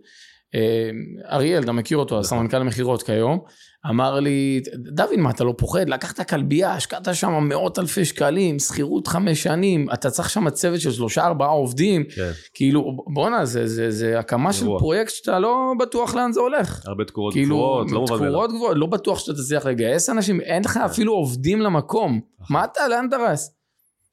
[0.55, 0.89] אה,
[1.31, 2.37] אריאל, אתה מכיר אותו, נכון.
[2.37, 3.39] הסמנכ"ל המכירות כיום,
[3.89, 5.89] אמר לי, דוד, מה אתה לא פוחד?
[5.89, 10.91] לקחת כלבייה, השקעת שם מאות אלפי שקלים, שכירות חמש שנים, אתה צריך שם צוות של
[10.91, 14.65] שלושה ארבעה עובדים, כן, כאילו, בואנה, זה, זה, זה הקמה של.
[14.79, 16.81] פרויקט שאתה לא בטוח לאן זה הולך.
[16.85, 18.29] הרבה תקורות כאילו, גבוהות, לא מובן מאליו.
[18.29, 22.19] תקורות גבוהות, לא בטוח שאתה תצליח לגייס אנשים, אין לך אפילו עובדים למקום.
[22.39, 22.53] נכון.
[22.53, 23.49] מה אתה, לאן אתה רץ?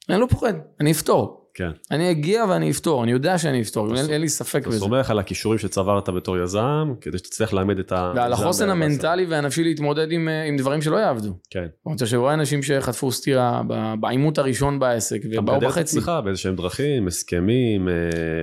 [0.09, 1.40] אני לא פוחד, אני אפתור.
[1.53, 1.69] כן.
[1.91, 4.79] אני אגיע ואני אפתור, אני יודע שאני אפתור, אין, אין לי ספק אתה בזה.
[4.79, 8.13] סומך על הכישורים שצברת בתור יזם, כדי שתצליח לאמד את ה...
[8.15, 11.33] ועל החוסן המ- המנטלי והנפשי להתמודד עם, אה, עם דברים שלא יעבדו.
[11.49, 11.65] כן.
[11.95, 13.61] אתה שרואה אנשים שחטפו סטירה
[13.99, 15.97] בעימות הראשון בעסק אתה ובאו מגדל את בחצי.
[15.97, 17.93] עצמך באיזשהם דרכים, הסכמים, אה,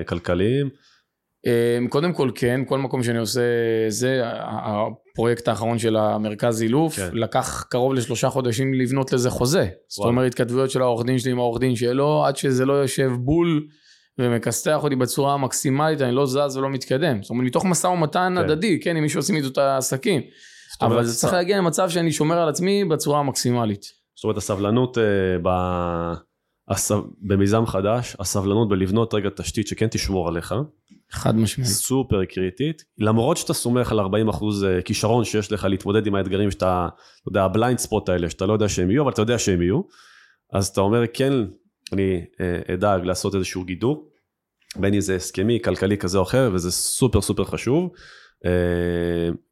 [0.07, 0.69] כלכליים.
[1.47, 3.41] אה, קודם כל כן, כל מקום שאני עושה
[3.89, 7.09] זה, הפרויקט האחרון של המרכז אילוף, כן.
[7.13, 9.69] לקח קרוב לשלושה חודשים לבנות לזה חוזה.
[9.89, 10.11] זאת וואו.
[10.11, 13.67] אומרת, התכתבויות של העורך דין שלי עם העורך דין שלו, עד שזה לא יושב בול
[14.19, 17.23] ומכסתח אותי בצורה המקסימלית, אני לא זז ולא מתקדם.
[17.23, 18.45] זאת אומרת, מתוך משא ומתן כן.
[18.45, 20.21] הדדי, כן, עם מי שעושים איתו את העסקים.
[20.73, 23.83] זאת אומרת, אבל זה צריך להגיע למצב שאני שומר על עצמי בצורה המקסימלית.
[24.17, 25.03] זאת אומרת, הסבלנות אה,
[25.43, 25.49] ב...
[26.69, 26.93] הס...
[27.21, 30.55] במיזם חדש, הסבלנות בלבנות רגע תשתית שכן תשמור עליך,
[31.11, 31.71] חד משמעית.
[31.71, 36.89] סופר קריטית, למרות שאתה סומך על 40 אחוז כישרון שיש לך להתמודד עם האתגרים שאתה,
[37.21, 39.63] אתה יודע, ה blind spot האלה, שאתה לא יודע שהם יהיו, אבל אתה יודע שהם
[39.63, 39.81] יהיו,
[40.53, 41.33] אז אתה אומר, כן,
[41.93, 44.09] אני אה, אדאג לעשות איזשהו גידור,
[44.77, 47.93] בין אם זה הסכמי, כלכלי כזה או אחר, וזה סופר סופר חשוב, אה,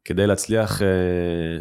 [0.05, 0.87] כדי להצליח, אה,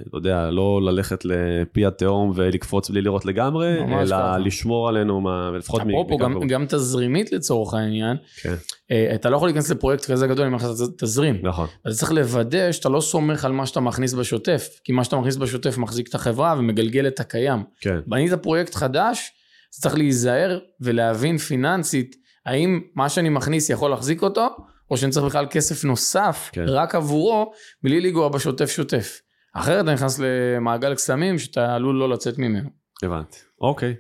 [0.09, 4.37] אתה יודע, לא ללכת לפי התהום ולקפוץ בלי לראות לגמרי, אלא.
[4.37, 8.55] לשמור עלינו, לפחות מ- אפרופו, גם, תזרימית לצורך העניין, כן,
[8.91, 10.67] אה, אתה לא יכול להיכנס לפרויקט כזה גדול אם אין לך
[10.99, 11.39] תזרים.
[11.43, 15.05] נכון, אז אתה צריך לוודא שאתה לא סומך על מה שאתה מכניס בשוטף, כי מה
[15.05, 17.63] שאתה מכניס בשוטף מחזיק את החברה ומגלגל את הקיים.
[17.81, 19.31] כן, בנית פרויקט חדש,
[19.75, 24.47] אז צריך להיזהר ולהבין פיננסית, האם מה שאני מכניס יכול להחזיק אותו,
[24.91, 26.65] או שאני צריך בכלל כסף נוסף כן.
[26.69, 29.21] רק עבורו, בלי לנגוע בשוטף שוטף.
[29.55, 32.71] אחרת אתה נכנס למעגל קסמים שאתה עלול לא לצאת ממנו.
[33.03, 33.95] הבנתי, אוקיי.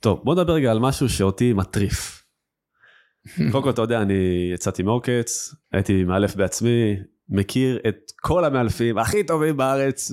[0.00, 2.24] טוב, בוא נדבר רגע על משהו שאותי מטריף.
[3.52, 6.96] קודם כל, אתה יודע, אני יצאתי מעוקץ, הייתי מאלף בעצמי,
[7.28, 10.12] מכיר את כל המאלפים הכי טובים בארץ,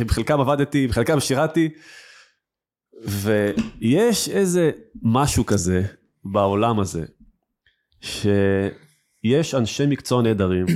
[0.00, 1.68] עם חלקם עבדתי, עם חלקם שירתי,
[3.02, 4.70] ויש איזה
[5.02, 5.82] משהו כזה
[6.24, 7.04] בעולם הזה,
[9.26, 10.66] שיש אנשי מקצוע נהדרים,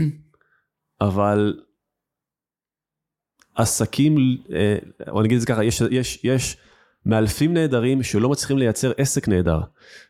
[1.01, 1.63] אבל
[3.55, 4.17] עסקים,
[4.53, 4.77] אה,
[5.09, 6.57] או נגיד את זה ככה, יש, יש, יש
[7.07, 9.61] מאלפים נהדרים שלא מצליחים לייצר עסק נהדר,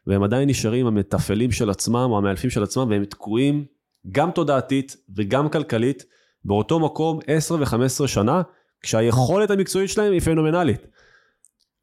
[0.07, 3.65] והם עדיין נשארים המתפעלים של עצמם או המאלפים של עצמם, והם תקועים
[4.13, 6.05] גם תודעתית וגם כלכלית
[6.45, 8.43] באותו מקום 10 ו-15 שנה,
[8.81, 10.87] כשהיכולת המקצועית שלהם היא פנומנלית.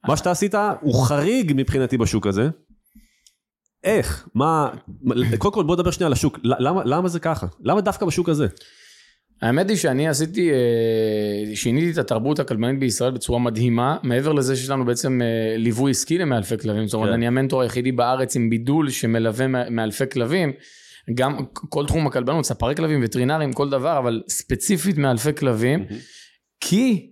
[0.08, 2.50] מה שאתה עשית הוא חריג מבחינתי בשוק הזה.
[3.84, 4.28] איך?
[4.36, 4.70] מה?
[5.38, 6.40] קודם כל בוא נדבר שנייה על השוק.
[6.44, 7.48] למה, למה זה ככה?
[7.64, 8.48] למה דווקא בשוק הזה?
[9.42, 14.70] האמת היא שאני עשיתי, אה, שיניתי את התרבות הכלבנית בישראל בצורה מדהימה, מעבר לזה שיש
[14.70, 17.14] לנו בעצם אה, ליווי עסקי למאלפי כלבים, זאת אומרת כן.
[17.14, 20.52] אני המנטור היחידי בארץ עם בידול שמלווה מא- מאלפי כלבים,
[21.14, 25.86] גם כל תחום הכלבנות, ספרי כלבים, וטרינרים, כל דבר, אבל ספציפית מאלפי כלבים,
[26.60, 27.10] כי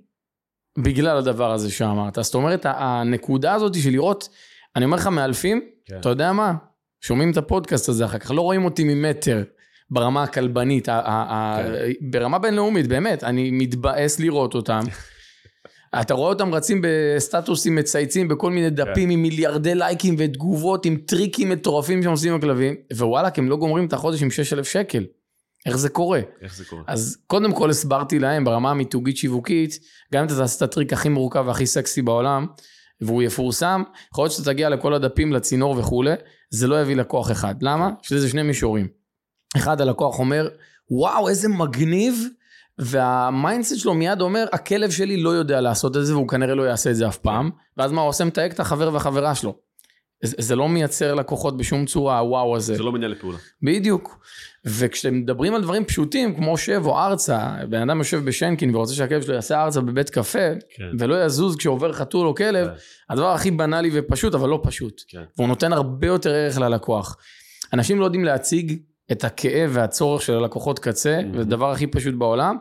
[0.79, 4.29] בגלל הדבר הזה שאמרת, זאת אומרת הנקודה הזאת של לראות,
[4.75, 5.99] אני אומר לך מאלפים, כן.
[5.99, 6.53] אתה יודע מה?
[7.01, 9.43] שומעים את הפודקאסט הזה אחר כך, לא רואים אותי ממטר
[9.89, 10.91] ברמה הכלבנית, כן.
[12.12, 14.81] ברמה בינלאומית, באמת, אני מתבאס לראות אותם.
[16.01, 21.49] אתה רואה אותם רצים בסטטוסים מצייצים בכל מיני דפים עם מיליארדי לייקים ותגובות עם טריקים
[21.49, 25.05] מטורפים שהם עושים עם הכלבים, ווואלאק, הם לא גומרים את החודש עם 6,000 שקל.
[25.65, 26.19] איך זה קורה?
[26.41, 26.84] איך זה קורה?
[26.88, 29.79] אז קודם כל הסברתי להם ברמה המיתוגית שיווקית,
[30.13, 32.45] גם אם אתה תעשה את הטריק הכי מורכב והכי סקסי בעולם,
[33.01, 36.13] והוא יפורסם, יכול להיות שאתה תגיע לכל הדפים, לצינור וכולי,
[36.49, 37.55] זה לא יביא לקוח אחד.
[37.61, 37.89] למה?
[38.03, 38.87] יש לזה שני מישורים.
[39.57, 40.49] אחד, הלקוח אומר,
[40.91, 42.27] וואו, איזה מגניב,
[42.77, 46.63] וה mindset שלו מיד אומר, הכלב שלי לא יודע לעשות את זה, והוא כנראה לא
[46.63, 49.55] יעשה את זה אף פעם, ואז מה, הוא עושה מתייג את החבר והחברה שלו.
[50.23, 52.75] זה, זה לא מייצר לקוחות בשום צורה, הוואו הזה.
[52.75, 53.38] זה לא מניע לפעולה.
[53.63, 54.19] בדיוק.
[54.65, 59.21] וכשאתם מדברים על דברים פשוטים, כמו שב או ארצה, בן אדם יושב בשנקין ורוצה שהכלב
[59.21, 60.39] שלו יעשה ארצה בבית קפה,
[60.75, 60.84] כן.
[60.99, 62.73] ולא יזוז כשעובר חתול או כלב, כן.
[63.10, 65.01] הדבר הכי בנאלי ופשוט, אבל לא פשוט.
[65.07, 65.23] כן.
[65.38, 67.17] והוא נותן הרבה יותר ערך ללקוח.
[67.73, 68.79] אנשים לא יודעים להציג
[69.12, 71.25] את הכאב והצורך של הלקוחות קצה, Mhm.
[71.34, 72.55] וזה הדבר הכי פשוט בעולם.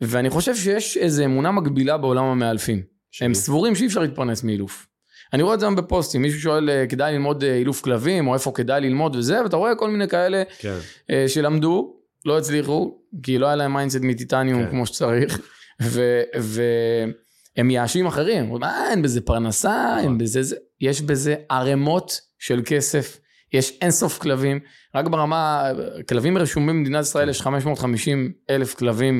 [0.00, 2.82] ואני חושב שיש איזו אמונה מקבילה בעולם המאלפים.
[3.20, 4.86] הם סבורים שאי אפשר להתפרנס מאילוף.
[5.32, 8.34] אני רואה את זה היום בפוסטים, מישהו שואל, אה, כדאי ללמוד אה, אילוף כלבים, או
[8.34, 10.78] איפה כדאי ללמוד וזה, ואתה רואה כל מיני כאלה כן.
[11.10, 11.94] אה, שלמדו,
[12.26, 14.70] לא הצליחו, כי לא היה להם mindset מטיטניום כן.
[14.70, 15.40] כמו שצריך,
[15.82, 20.18] ו- והם מייאשים אחרים, "אה, אין בזה פרנסה, אין נכון.
[20.18, 23.18] בזה זה, יש בזה ערימות של כסף,
[23.52, 24.60] יש אינסוף כלבים,
[24.94, 25.70] רק ברמה,
[26.08, 29.18] כלבים רשומים במדינת ישראל, יש 550 אלף כלבים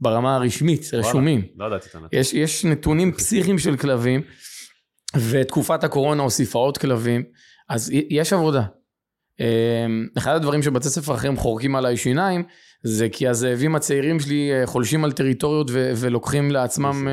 [0.00, 1.42] ברמה הרשמית, רשומים.
[1.56, 2.08] לא ידעתי את הנתון.
[2.34, 4.22] יש נתונים פסיכיים של כלבים,
[5.16, 7.22] ותקופת הקורונה הוסיפה עוד כלבים,
[7.68, 8.62] אז יש עבודה.
[9.40, 12.44] אמ, אחד הדברים שבתי ספר אחרים חורקים עליי שיניים,
[12.84, 17.08] זה כי הזאבים הצעירים שלי אה, חולשים על טריטוריות ו- ולוקחים לעצמם.
[17.08, 17.12] אה,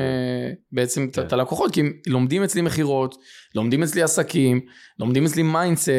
[0.72, 1.22] בעצם את- כן.
[1.26, 3.14] את הלקוחות, כי הם לומדים אצלי מכירות,
[3.54, 4.60] לומדים אצלי עסקים,
[4.98, 5.90] לומדים אצלי mindset.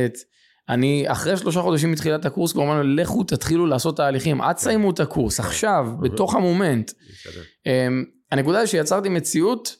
[0.69, 4.99] אני אחרי שלושה חודשים מתחילת הקורס כבר אמרנו, לכו תתחילו לעשות תהליכים, עד תסיימו את
[4.99, 6.91] הקורס, עכשיו, בתוך ה moment.
[6.91, 9.75] Um, הנקודה היא שיצרתי מציאות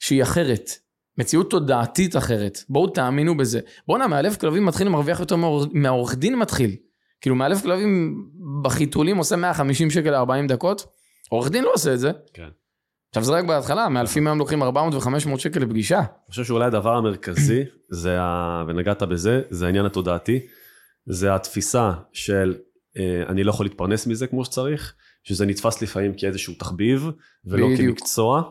[0.00, 0.70] שהיא אחרת.
[1.20, 2.58] מציאות תודעתית אחרת.
[2.68, 3.60] בואו תאמינו בזה.
[3.86, 5.36] בואנה, מאלף כלבים מתחיל להרוויח יותר
[5.72, 6.76] מהעורך דין מתחיל.
[7.20, 8.16] כאילו מאלף כלבים
[8.62, 10.86] בחיתולים עושה 150 שקל ל-40 דקות,
[11.28, 12.10] עורך דין לא עושה את זה.
[12.34, 12.48] כן.
[13.10, 15.98] עכשיו זה רק בהתחלה, מאלפים היום לוקחים 400 ו-500 שקל לפגישה.
[15.98, 18.64] אני חושב שאולי הדבר המרכזי, זה ה...
[18.68, 20.40] ונגעת בזה, זה העניין התודעתי.
[21.06, 22.54] זה התפיסה של
[22.98, 27.10] אה, אני לא יכול להתפרנס מזה כמו שצריך, שזה נתפס לפעמים כאיזשהו תחביב,
[27.44, 27.98] ולא בדיוק.
[27.98, 28.42] כמקצוע.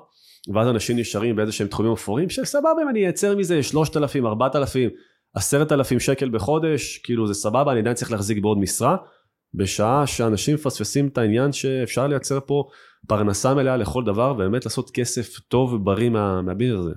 [0.53, 4.89] ואז אנשים נשארים באיזה שהם תחומים אפורים, שסבבה אם אני אייצר מזה 3,000, 4,000,
[5.33, 8.97] 10,000 שקל בחודש, כאילו זה סבבה, אני עדיין צריך להחזיק בעוד משרה,
[9.53, 12.63] בשעה שאנשים מפספסים את העניין שאפשר לייצר פה
[13.07, 16.93] פרנסה מלאה לכל דבר, ובאמת לעשות כסף טוב ובריא מה, מהביזנס הזה.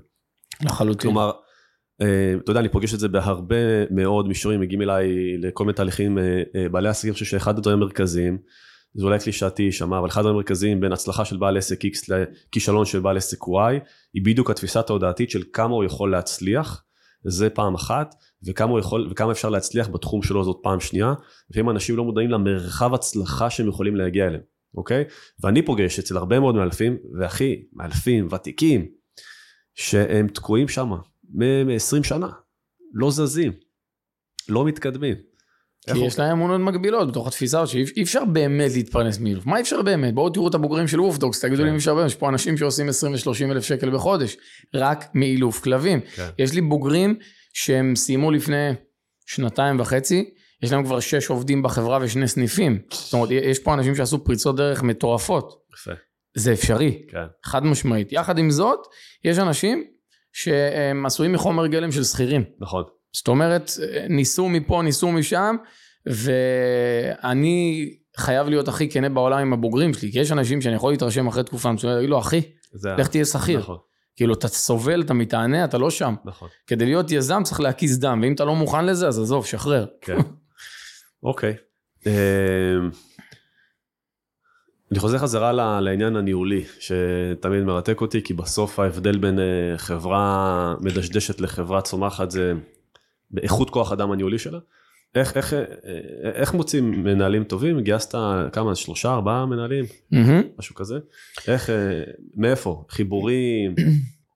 [0.64, 1.00] לחלוטין.
[1.10, 1.30] כלומר,
[2.02, 6.18] אה, אתה יודע, אני פוגש את זה בהרבה מאוד מישורים, מגיעים אליי לכל מיני תהליכים,
[6.18, 8.38] אה, אה, בעלי עסקים, אני חושב שאחד הדברים המרכזיים,
[8.94, 13.00] זה אולי קלישאתי יישמע, אבל אחד המרכזיים בין הצלחה של בעל עסק X לכישלון של
[13.00, 16.84] בעל עסק Y, היא בדיוק התפיסה התודעתית של כמה הוא יכול להצליח,
[17.24, 18.14] זה פעם אחת,
[18.46, 21.14] וכמה, הוא יכול, וכמה אפשר להצליח בתחום שלו זאת פעם שנייה,
[21.50, 24.42] לפעמים אנשים לא מודעים למרחב הצלחה שהם יכולים להגיע אליהם,
[24.74, 25.04] אוקיי?
[25.42, 28.86] ואני פוגש אצל הרבה מאוד מאלפים, והכי מאלפים, ותיקים,
[29.74, 30.90] שהם תקועים שם
[31.34, 32.28] מ-20 שנה,
[32.94, 33.52] לא זזים,
[34.48, 35.31] לא מתקדמים.
[35.92, 39.46] כי יש להם אמונות מגבילות בתוך התפיסה שאי אי אפשר באמת להתפרנס מאילוף.
[39.46, 40.14] מה אי אפשר באמת?
[40.14, 41.64] בואו תראו את הבוגרים של וופדוקס, תגידו כן.
[41.64, 44.36] לי אם אפשר באמת, יש פה אנשים שעושים 20 ו-30 אלף שקל בחודש,
[44.74, 46.00] רק מאילוף כלבים.
[46.00, 46.28] כן.
[46.38, 47.18] יש לי בוגרים
[47.54, 48.70] שהם סיימו לפני
[49.26, 50.30] שנתיים וחצי,
[50.62, 52.78] יש להם כבר שש עובדים בחברה ושני סניפים.
[52.90, 55.62] זאת אומרת, יש פה אנשים שעשו פריצות דרך מטורפות.
[55.74, 55.92] יפה,
[56.34, 58.12] זה אפשרי, כן, חד משמעית.
[58.12, 58.78] יחד עם זאת,
[59.24, 59.84] יש אנשים
[60.32, 62.44] שהם עשויים מחומר גלם של שכירים.
[62.60, 63.70] נכון, זאת אומרת,
[64.08, 65.56] ניסו מפה, ניסו משם,
[66.06, 71.26] ואני חייב להיות הכי כנה בעולם עם הבוגרים שלי, כי יש אנשים שאני יכול להתרשם
[71.26, 72.40] אחרי תקופה מסוימת, להגיד לו, אחי.
[72.98, 73.58] לך תהיה שכיר.
[73.58, 73.78] נכון,
[74.16, 76.14] כאילו, אתה סובל, אתה מתענה, אתה לא שם.
[76.24, 79.86] נכון, כדי להיות יזם צריך להקיז דם, ואם אתה לא מוכן לזה, אז עזוב, שחרר.
[80.00, 80.16] כן.
[81.22, 81.54] אוקיי.
[82.06, 82.12] אמ,
[84.90, 91.40] אני חוזר חזרה לעניין הניהולי, שתמיד מרתק אותי, כי בסוף ההבדל בין אה, חברה מדשדשת
[91.40, 92.52] לחברה צומחת זה
[93.32, 94.58] באיכות כוח אדם הניהולי שלה.
[95.14, 95.64] איך, איך, אה,
[96.34, 97.80] איך מוצאים מנהלים טובים?
[97.80, 98.14] גייסת
[98.52, 99.84] כמה, שלושה, ארבעה מנהלים?
[100.10, 100.42] מהמם.
[100.58, 100.98] משהו כזה?
[101.48, 102.02] איך, אה,
[102.36, 102.84] מאיפה?
[102.88, 103.74] חיבורים?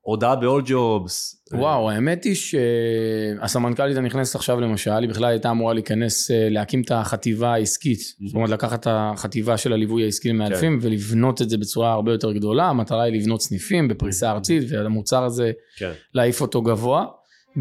[0.01, 1.37] הודעה ב-all jobs?
[1.53, 6.91] וואו, האמת היא שהסמנכ"לית הנכנסת עכשיו למשל, היא בכלל הייתה אמורה להיכנס, אה, להקים את
[6.91, 7.99] החטיבה העסקית.
[8.25, 12.31] זאת אומרת, לקחת את החטיבה של הליווי העסקי למאלפים ולבנות את זה בצורה הרבה יותר
[12.31, 12.65] גדולה.
[12.65, 17.05] המטרה היא לבנות סניפים בפריסה ארצית, והמוצר הזה, כן, להעיף אותו גבוה,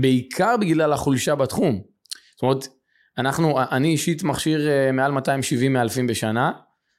[0.00, 1.80] בעיקר בגלל החולשה בתחום.
[2.34, 2.68] זאת אומרת,
[3.18, 6.52] אנחנו, אני אישית מכשיר אה, מעל 270 מאלפים בשנה,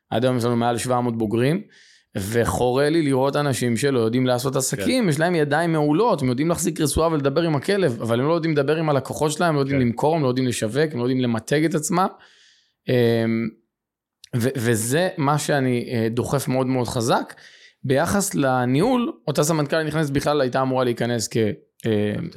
[0.10, 1.62] עד היום יש לנו מעל 700 בוגרים,
[2.18, 5.10] וחורה לי לראות אנשים שלא יודעים לעשות עסקים, כן.
[5.10, 8.54] יש להם ידיים מעולות, הם יודעים להחזיק רצועה ולדבר עם הכלב, אבל הם לא יודעים
[8.54, 9.86] לדבר עם הלקוחות שלהם, הם לא יודעים כן.
[9.86, 12.08] למכור, הם לא יודעים לשווק, הם לא יודעים למתג את עצמם.
[12.90, 13.50] אמ,
[14.36, 17.34] ו- וזה מה שאני אה, דוחף מאוד מאוד חזק.
[17.84, 21.28] ביחס לניהול, אותה סמנכ"לית נכנסת בכלל הייתה אמורה להיכנס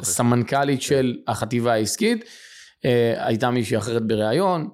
[0.00, 2.24] כסמנכ"לית של החטיבה העסקית,
[2.84, 4.68] אה, הייתה מישהי אחרת בריאיון,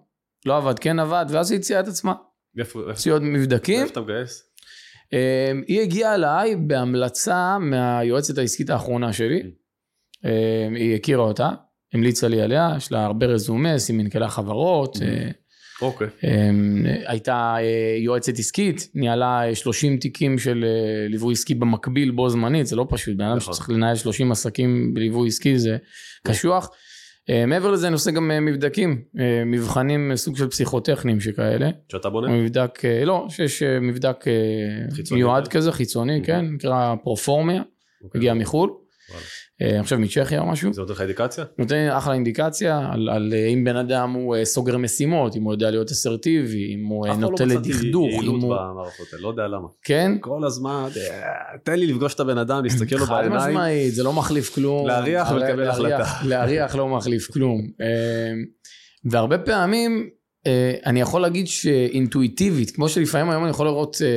[0.47, 2.15] לא עבד, כן עבד, ואז היא הציעה את עצמה.
[2.91, 3.81] הציעה עוד מבדקים.
[3.81, 4.43] איפה אתה מגייס?
[5.13, 9.43] אה, היא הגיעה אליי בהמלצה מהיועצת העסקית האחרונה שלי.
[10.25, 11.51] אה, היא הכירה אותה,
[11.95, 14.97] המליצה לי עליה, יש לה הרבה רזומס, היא מנכ"לה חברות.
[15.83, 16.09] אה, אוקיי.
[16.25, 22.29] אמ, הייתה אה, יועצת עסקית, ניהלה אה, 30 תיקים של אה, ליווי עסקי במקביל בו
[22.29, 23.55] זמנית, זה לא פשוט, בן אדם נכון.
[23.55, 25.77] שצריך לנהל 30 עסקים בליווי עסקי זה
[26.27, 26.71] קשוח.
[27.31, 31.71] אה, מעבר לזה אני עושה גם אה, מבדקים, אה, מבחנים אה, סוג של פסיכוטכניים שכאלה.
[31.93, 32.29] שאתה בונה?
[32.29, 34.33] מבדק, אה, לא, שיש אה, מבדק אה,
[35.11, 35.59] מיועד כזה?
[35.59, 36.35] כזה, חיצוני, אוקיי.
[36.35, 37.63] כן, נקרא פרופורמיה,
[38.05, 38.19] אוקיי.
[38.19, 38.71] מגיע מחו"ל.
[39.11, 39.25] וואלה.
[39.63, 40.73] אה, אני חושב מצ'כיה או משהו.
[40.73, 41.45] זה נותן לך אינדיקציה?
[41.59, 45.53] נותן אחלה אינדיקציה על, על אה, אם בן אדם הוא אה, סוגר משימות, אם הוא
[45.53, 48.49] יודע להיות אסרטיבי, אם הוא נוטה אף לדכדוך, פעם לא אם מצאתי.
[48.49, 49.69] יעילות במערכות האלה, לא יודע למה.
[49.83, 50.13] כן?
[50.21, 50.89] כל הזמן,
[51.63, 53.51] תן לי לפגוש את הבן אדם, להסתכל לו חד בעיניים.
[53.51, 54.87] משמעית, זה לא מחליף כלום.
[54.87, 56.05] להריח לה- ולקבל החלטה.
[56.29, 57.61] להריח לא מחליף כלום.
[59.05, 60.09] והרבה פעמים
[60.47, 64.13] אה, אני יכול להגיד שאינטואיטיבית, כמו שלפעמים היום אני יכול לראות אה, אה,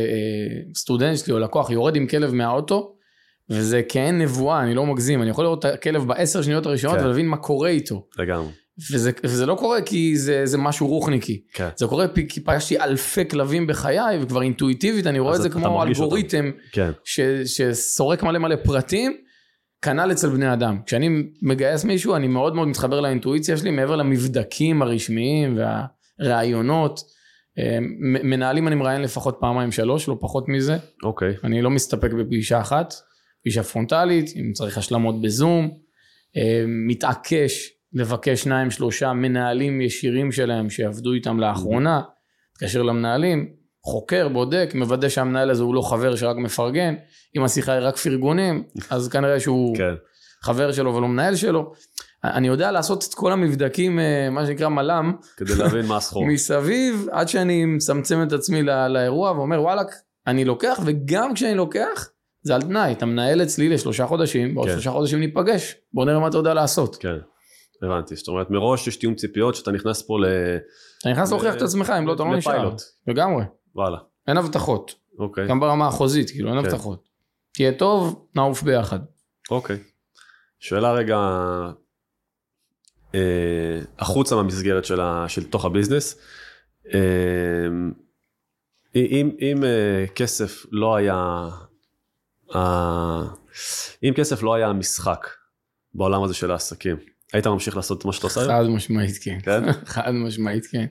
[0.75, 2.95] סטודנט שלי או לקוח יורד עם כלב מהאוטו,
[3.49, 7.03] וזה כעין נבואה, אני לא מגזים, אני יכול לראות את הכלב בעשר שניות הראשונות כן.
[7.03, 8.07] ולהבין מה קורה איתו.
[8.19, 8.51] לגמרי.
[8.91, 11.41] וזה, וזה לא קורה כי זה, זה משהו רוחניקי.
[11.53, 11.69] כן.
[11.75, 15.83] זה קורה כי פגשתי אלפי כלבים בחיי, וכבר אינטואיטיבית אני רואה את זה כמו.
[15.83, 16.91] אלגוריתם כן.
[17.03, 19.17] ש, שסורק מלא מלא פרטים,
[19.81, 20.77] כנ"ל אצל בני אדם.
[20.85, 21.09] כשאני
[21.41, 25.57] מגייס מישהו, אני מאוד מאוד מתחבר לאינטואיציה שלי, מעבר למבדקים הרשמיים
[26.19, 26.99] והראיונות.
[27.59, 27.77] אה,
[28.23, 30.77] מנהלים אני מראיין לפחות פעמיים שלוש, לא פחות מזה.
[31.03, 31.33] אוקיי.
[31.43, 32.93] אני לא מסתפק בפגישה אחת,
[33.41, 35.71] פגישה פרונטלית, אם צריך השלמות בזום,
[36.37, 42.01] אה, מתעקש לבקש שניים שלושה מנהלים ישירים שלהם שעבדו איתם לאחרונה,
[42.51, 43.53] מתקשר למנהלים,
[43.85, 46.95] חוקר, בודק, מוודא שהמנהל הזה הוא לא חבר שרק מפרגן,
[47.37, 49.93] אם השיחה היא רק פרגונים, אז כנראה שהוא כן.
[50.43, 51.73] חבר שלו ולא מנהל שלו.
[52.23, 56.25] אני יודע לעשות את כל המבדקים, אה, מה שנקרא מל"ם, כדי להבין מה הסחור.
[56.33, 59.95] מסביב, עד שאני מצמצם את עצמי לא- לאירוע ואומר וואלכ,
[60.27, 62.09] אני לוקח, וגם כשאני לוקח,
[62.41, 64.73] זה על תנאי, אתה מנהל אצלי לשלושה חודשים, בעוד כן.
[64.73, 66.95] שלושה חודשים ניפגש, בוא נראה מה אתה יודע לעשות.
[66.95, 67.15] כן.
[67.83, 68.15] הבנתי.
[68.15, 70.25] זאת אומרת, מראש יש תיאום ציפיות שאתה נכנס פה ל...
[70.99, 72.75] אתה נכנס להוכיח את עצמך, אם לא, אתה לא נשאר.
[73.07, 73.43] לגמרי,
[73.75, 73.97] וואלה.
[74.27, 75.47] אין הבטחות, אוקיי.
[75.47, 76.65] גם ברמה החוזית, כאילו, אין כן.
[76.65, 77.09] הבטחות.
[77.53, 78.99] תהיה טוב, נעוף ביחד.
[79.51, 79.77] אוקיי.
[80.59, 81.17] שאלה רגע,
[83.15, 86.19] אה, החוצה מהמסגרת של, ה, של תוך הביזנס,
[86.93, 86.99] אה,
[88.95, 91.47] אם, אם אה, כסף לא היה,
[94.03, 95.27] אם כסף לא היה המשחק
[95.93, 96.97] בעולם הזה של העסקים,
[97.33, 98.51] היית ממשיך לעשות את מה שאתה עושה היום?
[98.51, 99.37] חד משמעית כן.
[99.43, 99.73] כן?
[99.93, 100.85] חד משמעית כן.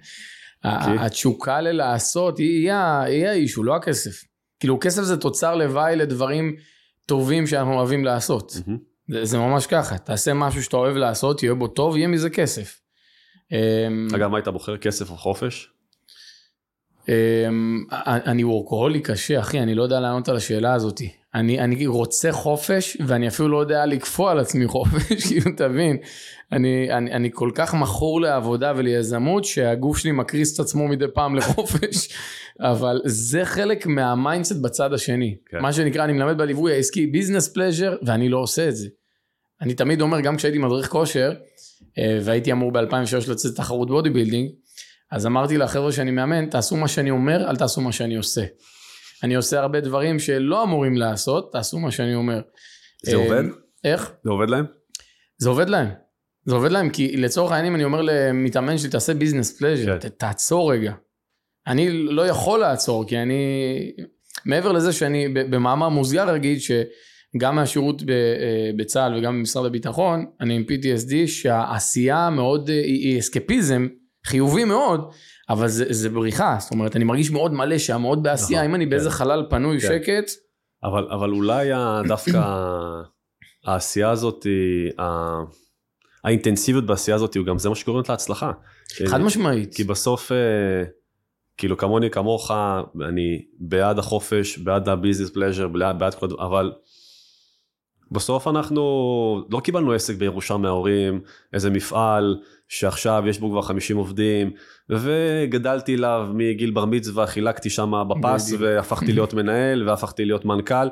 [0.64, 4.24] התשוקה ללעשות היא האישו, לא הכסף.
[4.60, 6.56] כאילו כסף זה תוצר לוואי לדברים
[7.06, 8.52] טובים שאנחנו אוהבים לעשות.
[9.08, 12.80] זה, זה ממש ככה, תעשה משהו שאתה אוהב לעשות, יהיה בו טוב, יהיה מזה כסף.
[13.52, 15.70] אמ, אגב, מה היית בוחר, כסף או חופש?
[17.08, 21.00] אמ, אני workaholic קשה, אחי, אני לא יודע לענות על השאלה הזאת.
[21.34, 25.96] אני, אני רוצה חופש, ואני אפילו לא יודע לכפות על עצמי חופש, כאילו, תבין.
[26.52, 31.34] אני, אני, אני כל כך מכור לעבודה וליזמות, שהגוף שלי מקריס את עצמו מדי פעם
[31.36, 32.08] לחופש,
[32.60, 35.36] אבל זה חלק מה mindset בצד השני.
[35.46, 35.58] כן.
[35.58, 38.88] מה שנקרא, אני מלמד בליווי העסקי business pleasure, ואני לא עושה את זה.
[39.60, 41.32] אני תמיד אומר, גם כשהייתי מדריך כושר,
[41.98, 44.50] אה, והייתי אמור ב-2003 לצאת לתחרות bodybuilding,
[45.10, 48.44] אז אמרתי לחבר'ה שאני מאמן, תעשו מה שאני אומר, אל תעשו מה שאני עושה.
[49.22, 52.40] אני עושה הרבה דברים שלא אמורים לעשות, תעשו מה שאני אומר.
[53.02, 53.42] זה אה, עובד?
[53.84, 54.12] איך?
[54.24, 54.64] זה עובד להם?
[55.38, 55.88] זה עובד להם.
[56.44, 60.08] זה עובד להם, כי לצורך העניין, אני אומר למתאמן שלי, תעשה business pleasure, כן.
[60.08, 60.92] תעצור רגע.
[61.66, 63.42] אני לא יכול לעצור, כי אני...
[64.44, 70.62] מעבר לזה שאני במאמר מוסגר אגיד שגם מהשירות אה, בצה"ל וגם במשרד הביטחון, אני עם
[70.62, 73.86] PTSD, שהעשייה מאוד, אה, היא אסקפיזם,
[74.28, 75.10] חיובי מאוד,
[75.50, 78.74] אבל זה, זה בריחה, זאת אומרת, אני מרגיש מאוד מלא שם, מאוד בעשייה, נכון, אם
[78.74, 78.90] אני כן.
[78.90, 79.88] באיזה חלל פנוי, כן.
[79.88, 80.30] שקט,
[80.84, 81.68] אבל, אבל אולי
[82.08, 82.42] דווקא
[83.66, 84.46] העשייה הזאת,
[86.24, 88.52] האינטנסיביות בעשייה הזאת, הוא גם זה מה שגורמת להצלחה.
[89.06, 89.74] חד משמעית.
[89.74, 90.36] כי בסוף, אה,
[91.56, 92.50] כאילו כמוני כמוך,
[93.08, 96.72] אני בעד החופש, בעד הביזנס פלז'ר, בעד כל הדברים, אבל
[98.12, 98.82] בסוף אנחנו
[99.50, 101.20] לא קיבלנו עסק בירושה מההורים,
[101.52, 104.50] איזה מפעל שעכשיו יש בו כבר 50 עובדים,
[104.90, 108.52] וגדלתי אליו מגיל בר מצווה, חילקתי שם בפס.
[108.58, 110.88] והפכתי להיות מנהל והפכתי להיות מנכ"ל.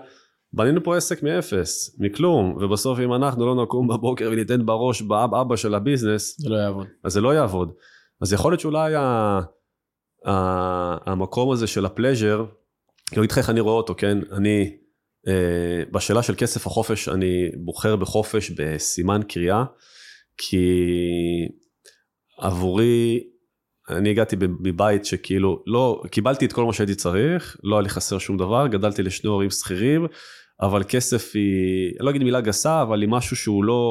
[0.52, 5.56] בנינו פה עסק מאפס, מכלום, ובסוף אם אנחנו לא נקום בבוקר וניתן בראש באב אבא
[5.56, 6.86] של הביזנס, זה לא יעבוד.
[7.04, 7.72] אז זה לא יעבוד.
[8.20, 9.40] אז יכול להיות שאולי ה,
[10.26, 10.32] ה,
[11.10, 12.44] המקום הזה של הפלז'ר,
[13.10, 14.18] כאילו איתך איך אני רואה אותו, כן?
[14.32, 14.76] אני,
[15.92, 19.64] בשאלה של כסף או חופש, אני בוחר בחופש בסימן קריאה,
[20.38, 20.68] כי
[22.38, 23.20] עבורי,
[23.90, 28.18] אני הגעתי מבית שכאילו, לא, קיבלתי את כל מה שהייתי צריך, לא היה לי חסר
[28.18, 30.06] שום דבר, גדלתי לשני הורים שכירים,
[30.60, 33.82] אבל כסף היא, אני לא אגיד מילה גסה, אבל היא משהו שהוא לא...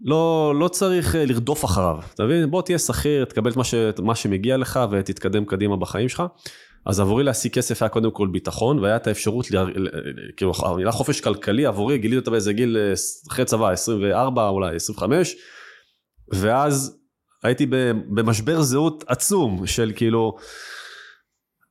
[0.00, 2.50] לא, לא צריך אה, לרדוף אחריו, אתה מבין?
[2.50, 6.22] בוא תהיה שכיר, תקבל את מה, ש, מה שמגיע לך ותתקדם קדימה בחיים שלך.
[6.86, 9.46] אז עבורי להשיג כסף היה קודם כל ביטחון, והיה את האפשרות,
[10.36, 12.92] כאילו המילה חופש כלכלי עבורי, גיליתי אותה באיזה גיל אה,
[13.28, 15.36] אחרי צבא, 24 אולי 25,
[16.32, 16.98] ואז
[17.42, 17.66] הייתי
[18.14, 20.36] במשבר זהות עצום של כאילו,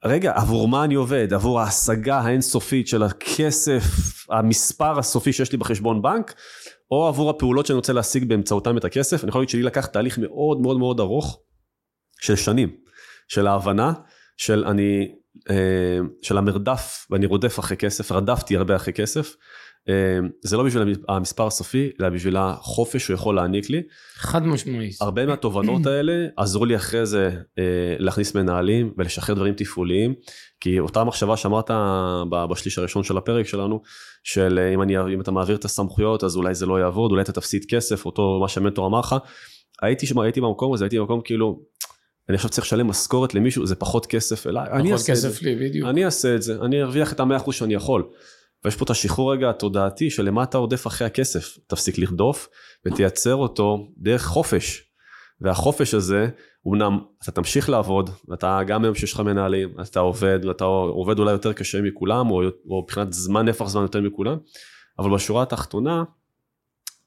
[0.06, 1.34] רגע, עבור מה אני עובד?
[1.34, 3.84] עבור ההשגה האינסופית של הכסף,
[4.30, 6.34] המספר הסופי שיש לי בחשבון בנק,
[6.92, 9.24] או עבור הפעולות שאני רוצה להשיג באמצעותם את הכסף?
[9.24, 11.40] אני יכול להגיד שלי לקח תהליך מאוד מאוד מאוד ארוך,
[12.22, 12.76] של שנים,
[13.28, 13.94] של ההבנה,
[14.38, 15.12] של אני,
[15.50, 19.36] אה, של המרדף, ואני רודף אחרי כסף, רדפתי הרבה אחרי כסף.
[19.90, 23.82] אה, זה לא בשביל המספר הסופי, אלא בשביל החופש שהוא יכול להעניק לי.
[24.16, 24.96] חד משמעית.
[25.02, 27.30] הרבה מהתובנות האלה עזרו לי אחרי זה
[27.60, 30.14] אה, להכניס מנהלים ולשחרר דברים תפעוליים,
[30.60, 31.72] כי אותה מחשבה שאמרת
[32.50, 33.82] בשליש הראשון של הפרק שלנו,
[34.24, 37.32] של אם, אני, אם אתה מעביר את הסמכויות אז אולי זה לא יעבוד, אולי אתה
[37.32, 39.16] תפסיד כסף, אותו מה שהמנטור אמר לך,
[39.82, 41.60] הייתי, הייתי במקום הזה, הייתי במקום כאילו,
[42.30, 45.90] אני עכשיו צריך לשלם משכורת למישהו, זה פחות כסף אליי, פחות כסף לי, בדיוק.
[45.90, 48.04] אני אעשה את זה, אני ארוויח את המאה אחוז שאני יכול.
[48.66, 52.50] ויש פה את השחרור רגע התודעתי של למה אתה רודף אחרי הכסף, תפסיק לרדוף
[52.86, 54.82] ותייצר אותו דרך חופש.
[55.42, 56.28] והחופש הזה,
[56.68, 61.32] אמנם אתה תמשיך לעבוד, ואתה גם היום שיש לך מנהלים, אתה עובד, ואתה עובד אולי
[61.32, 64.38] יותר קשה מכולם, או, או מבחינת זמן, נפח זמן יותר מכולם,
[65.00, 66.04] אבל בשורה התחתונה,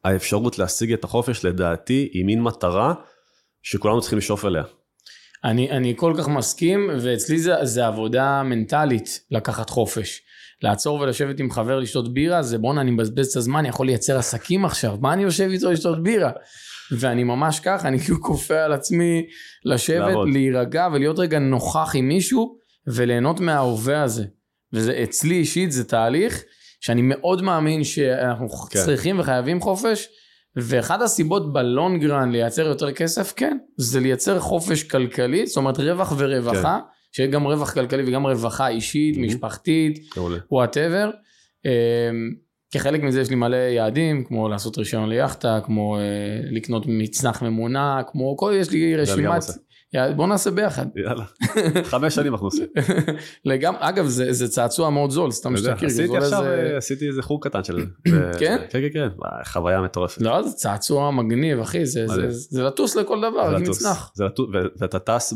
[0.04, 2.94] האפשרות להשיג את החופש לדעתי היא מין מטרה
[3.62, 4.64] שכולנו צריכים לשאוף אליה.
[5.44, 10.22] אני, אני כל כך מסכים, ואצלי זה, זה עבודה מנטלית לקחת חופש.
[10.62, 14.18] לעצור ולשבת עם חבר לשתות בירה, זה בואנה אני מבזבז את הזמן, אני יכול לייצר
[14.18, 16.30] עסקים עכשיו, מה אני יושב איתו לשתות בירה?
[16.92, 19.26] ואני ממש ככה, אני כאילו כופה על עצמי
[19.64, 20.28] לשבת, לעבוד.
[20.32, 24.24] להירגע ולהיות רגע נוכח עם מישהו, וליהנות מההווה הזה.
[24.72, 26.42] וזה אצלי אישית זה תהליך
[26.80, 28.84] שאני מאוד מאמין שאנחנו כן.
[28.84, 30.08] צריכים וחייבים חופש,
[30.56, 35.78] ואחד הסיבות ב long run לייצר יותר כסף, כן, זה לייצר חופש כלכלי, זאת אומרת
[35.78, 36.80] רווח ורווחה.
[36.82, 36.98] כן.
[37.12, 39.20] שיהיה גם רווח כלכלי וגם רווחה אישית, mm-hmm.
[39.20, 39.98] משפחתית,
[40.50, 41.10] whatever.
[41.66, 41.70] אמ,
[42.70, 46.02] כחלק מזה יש לי מלא יעדים, כמו לעשות רישיון ליאכטה, כמו אה,
[46.50, 49.42] לקנות מצנח ממונע, כמו כל, יש לי רשימת...
[50.16, 50.86] בוא נעשה ביחד.
[50.96, 51.24] יאללה,
[51.90, 52.66] חמש שנים אנחנו עושים.
[53.44, 55.88] לגמרי, אגב זה, זה צעצוע מאוד זול, סתם שתכיר.
[55.88, 56.76] עשיתי עכשיו, איזה...
[56.76, 57.78] עשיתי איזה חוג קטן של
[58.08, 58.30] זה.
[58.38, 58.58] כן?
[58.70, 59.08] כן, כן, כן,
[59.44, 60.22] חוויה מטורפת.
[60.22, 64.12] לא, זה צעצוע מגניב, אחי, זה, זה, זה, זה לטוס לכל דבר, זה מצנח.
[64.14, 64.48] זה לטוס,
[64.80, 65.34] ואתה טס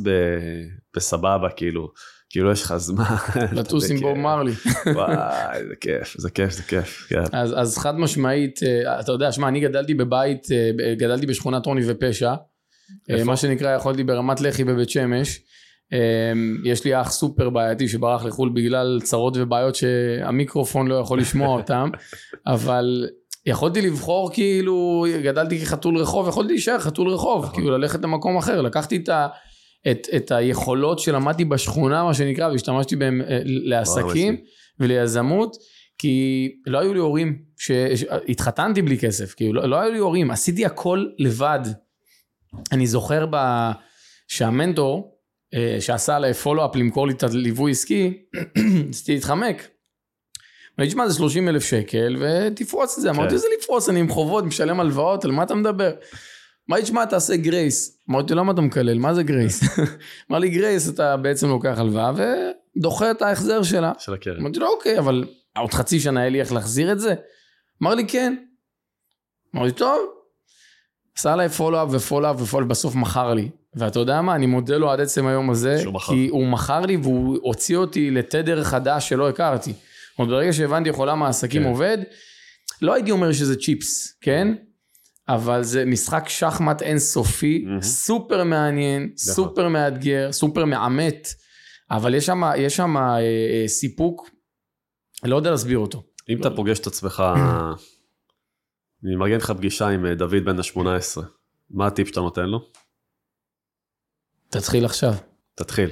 [0.97, 1.89] בסבבה, כאילו.
[2.33, 3.05] כאילו יש לך זמן.
[3.59, 4.53] לטוס עם בוב מרלי.
[4.95, 7.07] וואי, זה כיף, זה כיף, זה כיף.
[7.09, 7.23] כן.
[7.33, 11.83] אז, אז חד משמעית, אה, אתה יודע, שמע, אני גדלתי בבית, אה, גדלתי בשכונת רוני
[11.87, 12.35] ופשע.
[13.09, 13.25] איפה?
[13.25, 15.41] מה שנקרא יכולתי ברמת לח"י בבית שמש.
[15.93, 21.49] אמ, יש לי אח סופר בעייתי שברח לחו"ל בגלל צרות ובעיות שהמיקרופון לא יכול לשמוע
[21.49, 21.91] אותם,
[22.47, 23.07] אבל
[23.47, 27.55] יכולתי לבחור כאילו, גדלתי כחתול רחוב, יכולתי להישאר חתול רחוב, נכון.
[27.55, 29.29] כאילו ללכת למקום אחר, לקחתי את, ה,
[29.91, 34.37] את, את היכולות שלמדתי בשכונה מה שנקרא והשתמשתי בהם אה, לעסקים
[34.81, 35.57] וליזמות.
[35.99, 40.67] כי לא היו לי הורים, שהתחתנתי בלי כסף, כאילו לא, לא היו לי הורים, עשיתי
[40.67, 41.61] הכל לבד.
[42.73, 43.37] אני זוכר ב...
[44.29, 45.19] שהמנטור
[45.55, 48.23] אה, שעשה עליי follow-up למכור לי את הליווי עסקי,
[48.89, 49.69] רציתי להתחמק.
[50.79, 53.11] אמרתי, תשמע זה 30 אלף שקל ותפרוץ את זה.
[53.11, 53.35] אמרתי, כן.
[53.35, 55.93] איזה לפרוץ, אני עם חובות, משלם הלוואות, על מה אתה מדבר?
[56.71, 57.99] אמר לי, תשמע, תעשה grace.
[58.11, 58.99] אמרתי, למה אתה מקלל?
[58.99, 59.63] מה זה grace?
[60.31, 62.13] אמר לי, grace, אתה בעצם לוקח הלוואה
[62.77, 63.93] ודוחה את ההחזר שלה.
[63.99, 64.41] של הקרן.
[64.41, 65.25] אמרתי לו, אוקיי, אבל
[65.59, 67.15] עוד חצי שנה יהיה לי איך להחזיר את זה?
[67.83, 68.35] אמר לי, כן.
[69.57, 70.01] אמרתי, טוב,
[71.19, 73.49] עשה עליי follow-up ו follow-up ו follow-up, בסוף מכר לי.
[73.75, 77.39] ואתה יודע מה, אני מודה לו עד עצם היום הזה, כי הוא מכר לי והוא
[77.43, 79.73] הוציא אותי לתדר חדש שלא הכרתי.
[80.19, 81.69] אומרת, ברגע שהבנתי איך עולם העסקים כן.
[81.69, 81.99] עובד,
[82.83, 84.55] לא הייתי אומר שזה צ'יפס, כן?
[85.29, 87.85] אבל זה משחק שחמט אינסופי, mm-hmm.
[87.85, 89.35] סופר מעניין, נכון.
[89.35, 91.29] סופר מאתגר, סופר מעמת,
[91.91, 94.31] אבל יש שם, יש שם אה, אה, סיפוק,
[95.25, 96.03] לא יודע להסביר אותו.
[96.31, 96.41] אם לא.
[96.41, 97.23] אתה פוגש את עצמך
[99.05, 101.23] אני מארגן לך פגישה עם אה, דוד בן ה-18.
[101.71, 102.59] מה הטיפ שאתה נותן לו?
[104.49, 105.13] תתחיל עכשיו.
[105.55, 105.91] תתחיל.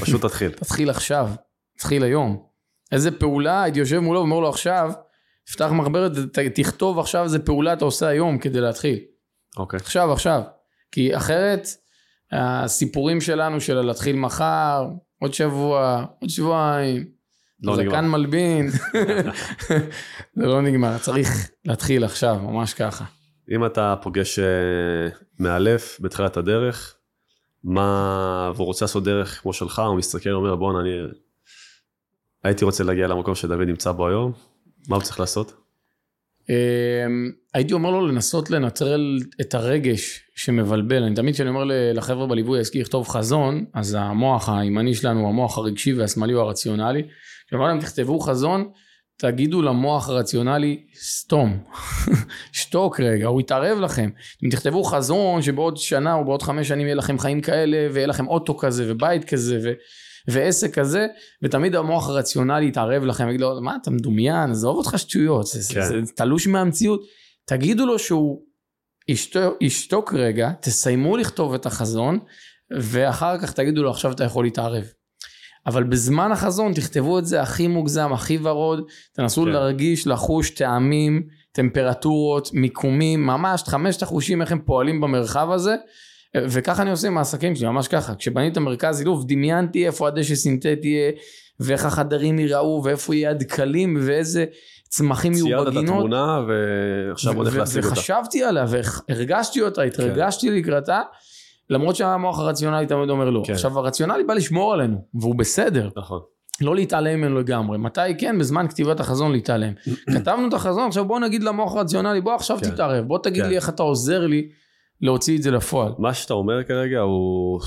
[0.00, 0.52] פשוט תתחיל.
[0.62, 1.28] תתחיל עכשיו.
[1.76, 2.46] תתחיל היום.
[2.92, 4.92] איזה פעולה, הייתי יושב מולו ואומר לו עכשיו,
[5.52, 6.12] פתח מחברת,
[6.54, 8.98] תכתוב עכשיו איזה פעולה אתה עושה היום כדי להתחיל.
[9.56, 9.78] אוקיי.
[9.78, 9.82] Okay.
[9.82, 10.42] עכשיו, עכשיו.
[10.92, 11.66] כי אחרת,
[12.32, 14.88] הסיפורים שלנו של להתחיל מחר,
[15.20, 17.04] עוד שבוע, עוד שבועיים,
[17.62, 17.90] לא נגמר.
[17.90, 18.68] זקן מלבין,
[20.36, 23.04] זה לא נגמר, צריך להתחיל עכשיו, ממש ככה.
[23.50, 24.44] אם אתה פוגש אה,
[25.38, 26.96] מאלף בתחילת הדרך,
[27.64, 30.90] מה, והוא רוצה לעשות דרך כמו שלך, הוא מסתכל, אומר בואנה, אני
[32.44, 34.32] הייתי רוצה להגיע למקום שדוד נמצא בו היום,
[34.88, 35.62] מה הוא צריך לעשות?
[36.48, 41.02] אמ, הייתי אומר לו לנסות לנטרל את הרגש שמבלבל.
[41.02, 45.58] אני תמיד כשאני אומר לחבר'ה בליווי העסקי לכתוב חזון, אז המוח הימני שלנו הוא המוח
[45.58, 47.02] הרגשי והשמאלי הוא הרציונלי.
[47.52, 48.70] כשאמר להם תכתבו חזון,
[49.16, 51.64] תגידו למוח הרציונלי, סתום,
[52.52, 54.10] שתוק רגע, הוא יתערב לכם.
[54.44, 58.28] אם תכתבו חזון שבעוד שנה או בעוד חמש שנים יהיה לכם חיים כאלה, ויהיה לכם
[58.28, 59.72] אוטו כזה ובית כזה, ו...
[60.28, 61.06] ועסק כזה,
[61.42, 65.82] ותמיד המוח הרציונלי יתערב לכם, יגיד לו, מה אתה מדומיין, עזוב אותך שטויות, זה, כן.
[65.82, 67.02] זה, זה תלוש מהמציאות.
[67.44, 68.42] תגידו לו שהוא
[69.08, 72.18] ישתוק, ישתוק רגע, תסיימו לכתוב את החזון,
[72.80, 74.84] ואחר כך תגידו לו, עכשיו אתה יכול להתערב.
[75.66, 79.48] אבל בזמן החזון תכתבו את זה הכי מוגזם, הכי ורוד, תנסו כן.
[79.48, 85.76] להרגיש, לחוש טעמים, טמפרטורות, מיקומים, ממש חמשת החושים איך הם פועלים במרחב הזה.
[86.36, 88.14] וככה אני עושה עם העסקים שלי, ממש ככה.
[88.14, 91.12] כשבניתי את המרכז אילוף, דמיינתי איפה הדשא סינתטי יהיה,
[91.60, 94.44] ואיך החדרים ייראו, ואיפה יהיה הדקלים, ואיזה
[94.88, 95.96] צמחים יהיו ציירת את בגינות.
[95.96, 97.92] התמונה ועכשיו הולך להשיג אותה.
[97.92, 101.00] וחשבתי עליה, והרגשתי אותה, התרגשתי לקראתה,
[101.72, 103.42] למרות שהמוח הרציונלי תמיד אומר לא.
[103.46, 103.52] כן.
[103.52, 105.88] עכשיו הרציונלי בא לשמור עלינו, והוא בסדר.
[105.96, 106.20] נכון.
[106.60, 107.78] לא להתעלם ממנו לגמרי.
[107.78, 108.38] מתי כן?
[108.38, 109.72] בזמן כתיבת החזון להתעלם.
[110.14, 112.70] כתבנו את החזון, עכשיו בוא נגיד למוח הרציונלי, בוא עכשיו כן.
[112.70, 113.48] תתערב, בוא תגיד כן.
[113.48, 114.48] לי איך אתה עוזר לי
[115.00, 115.92] להוציא את זה לפועל.
[115.98, 117.60] מה שאתה אומר כרגע הוא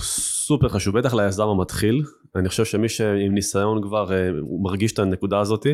[0.46, 2.04] סופר חשוב, בטח ליזם המתחיל.
[2.36, 4.30] אני חושב שמי שעם ניסיון כבר אה,
[4.64, 5.74] מרגיש את הנקודה הזאתי.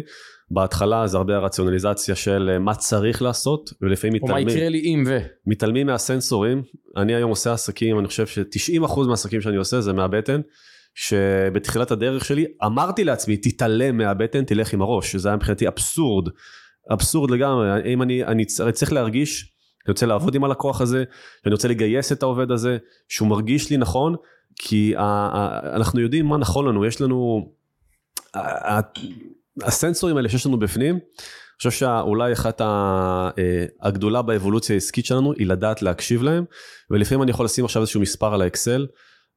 [0.54, 4.80] בהתחלה זה הרבה הרציונליזציה של אה, מה צריך לעשות, ולפעמים או מה מתעלמים, יקרה לי
[4.80, 5.18] אם ו...
[5.48, 6.64] מתעלמים מהסנסורים.
[6.98, 10.42] אני היום עושה עסקים, אני חושב ש-90% מהעסקים שאני עושה זה מהבטן.
[10.96, 16.30] שבתחילת הדרך שלי אמרתי לעצמי תתעלם מהבטן תלך עם הראש שזה היה מבחינתי אבסורד
[16.94, 19.54] אבסורד לגמרי אם אני, אני צריך להרגיש
[19.86, 21.04] אני רוצה לעבוד עם הלקוח הזה
[21.46, 22.78] אני רוצה לגייס את העובד הזה
[23.10, 24.16] שהוא מרגיש לי נכון
[24.56, 27.50] כי ה, ה, אנחנו יודעים מה נכון לנו יש לנו
[28.36, 28.80] ה,
[29.64, 33.30] הסנסורים האלה שיש לנו בפנים אני חושב שאולי אחת אה,
[33.82, 36.46] הגדולה באבולוציה העסקית שלנו היא לדעת להקשיב להם
[36.90, 38.88] ולפעמים אני יכול לשים עכשיו איזשהו מספר על האקסל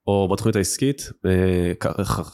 [0.07, 1.73] או בתוכנית העסקית, אה,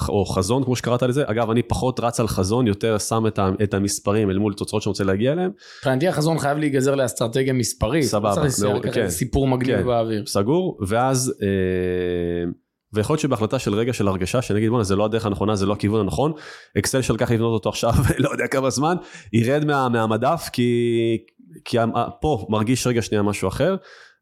[0.09, 3.25] או חזון כמו שקראת לזה, אגב אני פחות רץ על חזון, יותר שם
[3.63, 8.05] את המספרים אל מול תוצאות שאני רוצה להגיע אליהם, מבחינתי החזון חייב להיגזר לאסטרטגיה מספרית.
[8.05, 9.09] סבבה, לא צריך ככה כן.
[9.47, 9.87] מגניב כן.
[9.87, 10.27] באוויר.
[10.27, 12.51] סגור, ואז, אה,
[12.93, 15.73] ויכול להיות שבהחלטה של רגע של הרגשה, שנגיד בואנה זה לא הדרך הנכונה, זה לא
[15.73, 16.33] הכיוון הנכון,
[16.79, 18.97] אקסל שלקח לבנות אותו עכשיו, לא יודע כמה זמן,
[19.33, 21.19] ירד מה, מהמדף, כי,
[21.65, 21.79] כי
[22.21, 23.77] פה מרגיש רגע שנייה משהו אחר,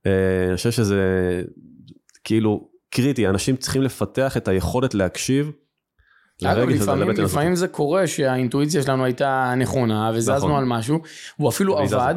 [0.06, 1.42] אה, אני חושב שזה
[2.24, 5.50] כאילו קריטי, אנשים צריכים לפתח את היכולת להקשיב.
[6.44, 7.10] אגב, לפעמים.
[7.10, 10.54] לפעמים זה קורה שהאינטואיציה שלנו הייתה נכונה, וזזנו נכון.
[10.54, 10.98] על משהו,
[11.36, 11.78] הוא אפילו.
[11.78, 12.14] עבד,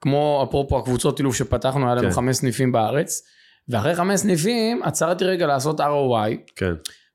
[0.00, 2.14] כמו אפרופו הקבוצות אילוף שפתחנו, היה לנו כן.
[2.14, 3.22] חמש סניפים בארץ,
[3.68, 6.72] ואחרי חמש סניפים עצרתי רגע לעשות ROI, כן,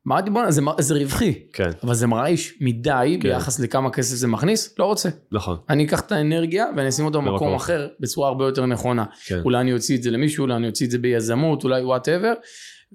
[0.08, 3.30] אמרתי בואנה זה, זה רווחי, כן, אבל זה מרעיש מדי כן.
[3.30, 5.10] ביחס לכמה כסף זה מכניס, לא רוצה.
[5.32, 9.06] נכון, אני אקח את האנרגיה ואני אשים אותה במקום אחר בצורה הרבה יותר נכונה.
[9.26, 12.34] כן, אולי אני אוציא את זה למישהו, אולי אני אוציא את זה ביזמות, אולי whatever.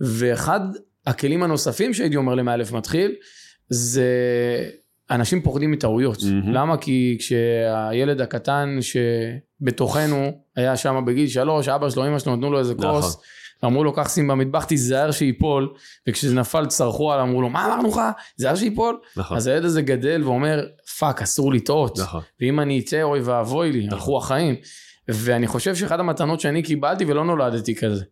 [0.00, 0.60] ואחד
[1.06, 3.14] הכלים הנוספים שהייתי אומר למאלף מתחיל,
[3.68, 4.08] זה
[5.10, 6.22] אנשים פוחדים מטעויות.
[6.22, 6.52] מהמם.
[6.52, 6.76] למה?
[6.76, 12.74] כי כשהילד הקטן שבתוכנו היה שם בגיל שלוש, אבא שלו, אמא שלו נתנו לו איזה
[12.74, 12.90] נכון.
[12.90, 13.22] כוס.
[13.64, 15.74] אמרו לו קח שים במטבח תיזהר שייפול
[16.08, 18.00] וכשזה נפל צרחו עליו אמרו לו מה אמרנו לך
[18.36, 20.66] תיזהר שייפול נכון, אז הילד הזה גדל ואומר
[20.98, 24.54] fuck אסור לטעות נכון, ואם אני אצא אוי ואבוי לי, הלכו החיים.
[25.08, 28.04] ואני חושב שאחת המתנות שאני קיבלתי ולא נולדתי כזה,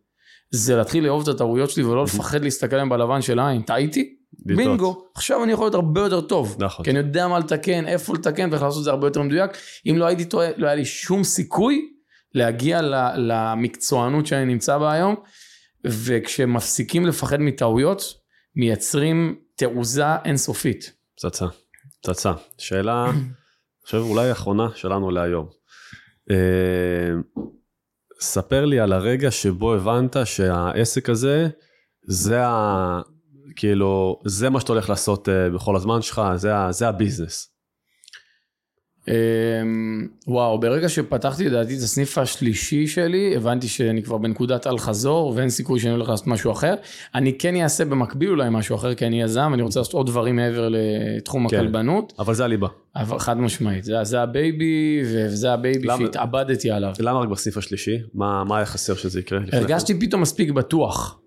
[0.51, 3.61] זה להתחיל לאהוב את הטעויות שלי ולא לפחד להסתכל עליהן בלבן של העין.
[3.61, 4.15] טעיתי?
[4.45, 5.05] בינגו.
[5.15, 6.55] עכשיו אני יכול להיות הרבה יותר טוב.
[6.59, 6.85] נכון.
[6.85, 9.51] כי אני יודע מה לתקן, איפה לתקן ואיך לעשות את זה הרבה יותר מדויק.
[9.85, 11.89] אם לא הייתי טועה, לא היה לי שום סיכוי
[12.35, 12.81] להגיע
[13.15, 15.15] למקצוענות שאני נמצא בה היום.
[15.85, 18.01] וכשמפסיקים לפחד מטעויות,
[18.55, 20.93] מייצרים תעוזה אינסופית.
[21.15, 21.45] פצצה,
[22.01, 22.31] פצצה.
[22.57, 23.19] שאלה, אני
[23.85, 25.47] חושב אולי האחרונה שלנו להיום.
[26.31, 26.35] אה,
[28.19, 31.47] ספר לי על הרגע שבו הבנת שהעסק הזה,
[32.07, 33.01] זה ה...
[33.55, 37.52] כאילו, זה מה שאתה הולך לעשות אה, בכל הזמן שלך, זה, ה- זה ה business.
[39.07, 45.33] אמ, וואו, ברגע שפתחתי לדעתי את הסניף השלישי שלי, הבנתי שאני כבר בנקודת אל חזור
[45.35, 46.73] ואין סיכוי שאני הולך לעשות משהו אחר.
[47.15, 50.35] אני כן אעשה במקביל אולי משהו אחר כי אני יזם, אני רוצה לעשות עוד דברים
[50.35, 51.57] מעבר לתחום כן.
[51.57, 52.67] הכלבנות, אבל זה הליבה.
[52.95, 55.97] אבל חד משמעית, זה, זה ה baby וזה ה baby למה?
[55.97, 56.93] שהתאבדתי עליו.
[56.99, 57.97] למה רק בסניף השלישי?
[58.13, 59.39] מה, מה היה חסר שזה יקרה?
[59.39, 59.57] לפני כן?
[59.57, 61.19] הרגשתי פתאום מספיק בטוח.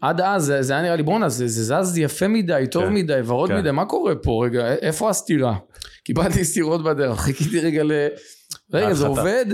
[0.00, 2.94] עד אז זה, זה היה נראה לי בואנה זה, זה זז יפה מדי, טוב כן,
[2.94, 3.58] מדי, ורוד כן.
[3.58, 5.56] מדי, מה קורה פה רגע, איפה הסתירה?
[6.04, 7.92] קיבלתי סתירות בדרך, חיכיתי רגע ל...
[8.72, 9.06] רגע זה.
[9.06, 9.46] עובד?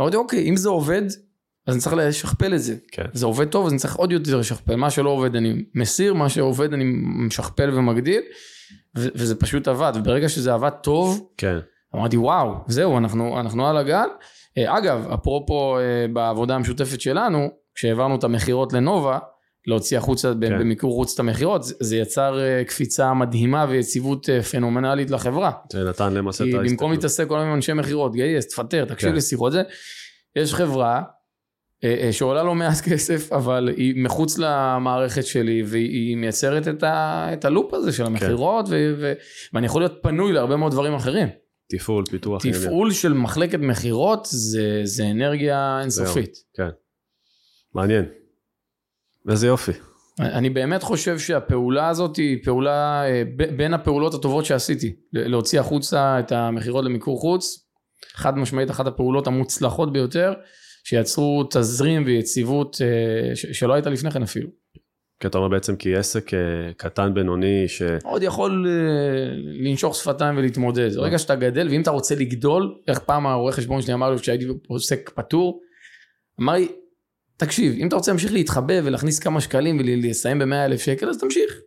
[0.00, 1.02] אמרתי אוקיי אם זה עובד
[1.66, 2.76] אז אני צריך לשכפל את זה.
[2.92, 3.04] כן.
[3.12, 6.28] זה עובד טוב אז אני צריך עוד יותר לשכפל, מה שלא עובד אני מסיר, מה
[6.28, 6.84] שעובד אני
[7.26, 8.20] משכפל ומגדיל
[8.98, 11.58] ו- וזה פשוט עבד וברגע שזה עבד טוב כן,
[11.94, 14.08] אמרתי וואו זהו אנחנו, אנחנו על הגל.
[14.58, 19.18] אה, אגב אפרופו אה, בעבודה המשותפת שלנו כשהעברנו את המכירות לנובה
[19.66, 20.48] להוציא החוצה כן.
[20.48, 20.58] כן.
[20.58, 25.52] במיקור חוץ את המכירות זה, יצר אה, קפיצה מדהימה ויציבות אה, פנומנלית לחברה.
[25.72, 26.90] זה נתן למעשה את כי במקום ההסתכלות.
[26.90, 29.16] להתעסק כל היום עם אנשי מכירות גייס תפטר תקשיב כן.
[29.16, 29.62] לשיחות זה
[30.36, 31.02] יש חברה
[31.84, 37.44] אה, שעולה לא מעט כסף, אבל היא מחוץ למערכת שלי, והיא מייצרת את, ה, את
[37.44, 38.72] הלופ הזה של המכירות, כן.
[38.74, 39.12] ו, ו,
[39.52, 41.28] ואני יכול להיות פנוי להרבה מאוד דברים אחרים.
[41.68, 42.42] תפעול, פיתוח.
[42.42, 46.36] תפעול של מחלקת מכירות זה, זה אנרגיה אינסופית.
[46.56, 46.68] כן.
[47.74, 48.04] מעניין.
[49.30, 49.72] איזה יופי.
[50.20, 53.22] אני באמת חושב שהפעולה הזאת היא פעולה אה,
[53.56, 54.94] בין הפעולות הטובות שעשיתי.
[55.12, 57.68] להוציא החוצה את המכירות למיקור חוץ,
[58.14, 60.32] חד משמעית אחת הפעולות המוצלחות ביותר,
[60.84, 64.48] שיצרו תזרים ויציבות אה, שלא הייתה לפני כן אפילו.
[65.20, 66.38] כי אתה אומר בעצם כי עסק אה,
[66.76, 67.82] קטן בינוני ש...
[68.04, 68.66] עוד יכול
[69.64, 70.96] לנשוך שפתיים ולהתמודד.
[70.96, 74.46] ברגע שאתה גדל ואם אתה רוצה לגדול, איך פעם העורך חשבון שלי אמר לי כשהייתי
[74.68, 75.60] עוסק פטור,
[76.40, 76.68] אמר לי
[77.36, 81.60] תקשיב, אם אתה רוצה להמשיך להתחבא ולהכניס כמה שקלים ולסיים ב-100 אלף שקל, אז תמשיך.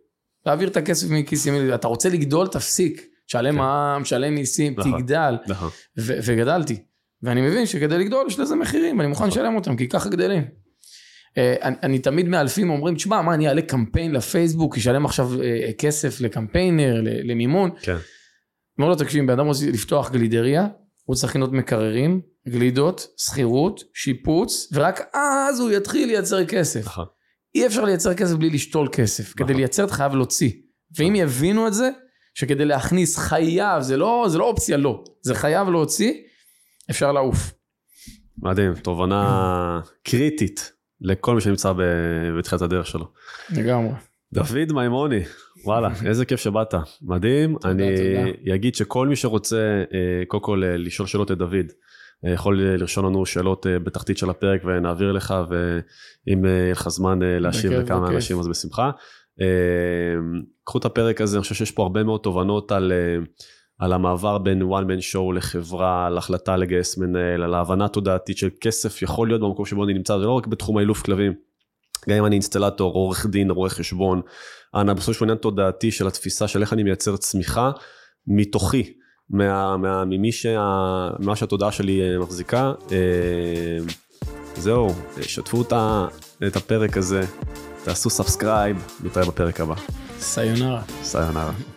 [0.46, 3.08] להעביר את הכסף מכיס ימין, אתה רוצה לגדול, תפסיק.
[3.28, 3.58] שלם כן.
[3.58, 5.38] מע"מ, שלם מיסים, נכון, תגדל.
[5.48, 5.70] נכון.
[5.98, 6.78] וגדלתי.
[7.24, 9.40] ואני מבין שכדי לגדול יש לזה מחירים, אני מוכן נכון.
[9.40, 10.44] לשלם אותם, כי ככה גדלים.
[11.38, 15.72] אה, אני, אני תמיד מאלפים אומרים, תשמע, מה, אני אעלה קמפיין לפייסבוק, אשלם עכשיו אה,
[15.78, 17.70] כסף לקמפיינר, למימון.
[17.82, 17.96] כן.
[18.80, 20.68] אומר לו, תקשיב, בן אדם רוצה לפתוח גלידריה,
[21.08, 26.86] הוא צריך לקנות מקררים, גלידות, שכירות, שיפוץ, ורק אז הוא יתחיל לייצר כסף.
[26.86, 27.06] נכון.
[27.56, 29.36] אי אפשר לייצר כסף בלי לשתול כסף.
[29.36, 29.48] נכון.
[29.48, 30.52] כדי לייצר אתה חייב להוציא.
[30.98, 31.24] ואם נכון.
[31.24, 31.90] יבינו את זה,
[32.34, 36.14] שכדי להכניס חייב, זה לא, זה לא אופציה לא, זה חייב להוציא,
[36.90, 37.54] אפשר לעוף.
[38.38, 41.74] מדהים, תובנה קריטית לכל מי שנמצא
[42.38, 43.12] בתחילת הדרך שלו.
[43.50, 43.94] לגמרי.
[44.34, 45.24] דוד מימוני,
[45.68, 47.54] וואלה, איזה כיף שבאת, מדהים.
[47.54, 48.56] תודה, אני תודה.
[48.56, 51.72] אגיד שכל מי שרוצה, אה, קודם כל אה, לשאול שאלות את דוד,
[52.26, 57.72] אה, יכול לרשום לנו שאלות בתחתית של הפרק ונעביר לך, ואם יהיה לך זמן להשיב
[57.72, 58.92] לכמה אנשים אז בשמחה.
[60.64, 62.92] קחו את הפרק הזה, אני חושב שיש פה הרבה מאוד תובנות על,
[63.80, 68.50] על המעבר בין one man show לחברה, על החלטה לגייס מנהל, על ההבנה תודעתית של
[68.62, 71.34] כסף יכול להיות במקום שבו אני נמצא, זה לא רק בתחום האילוף כלבים.
[72.10, 74.22] גם אם אני אינסטלטור, עורך דין, רואה חשבון,
[74.76, 77.72] בסופו של עניין תודעתי של התפיסה של איך אני מייצר צמיחה
[78.28, 78.94] מתוכי,
[79.30, 80.60] מה, מה, ממי שה,
[81.20, 82.74] מה שהתודעה שלי אה, מחזיקה.
[82.92, 83.78] אה,
[84.56, 86.08] זהו, שתפו אותה,
[86.48, 87.22] את הפרק הזה,
[87.84, 89.76] תעשו subscribe, נתראה בפרק הבא.
[90.20, 90.82] סיונרה.
[91.04, 91.77] סיונרה.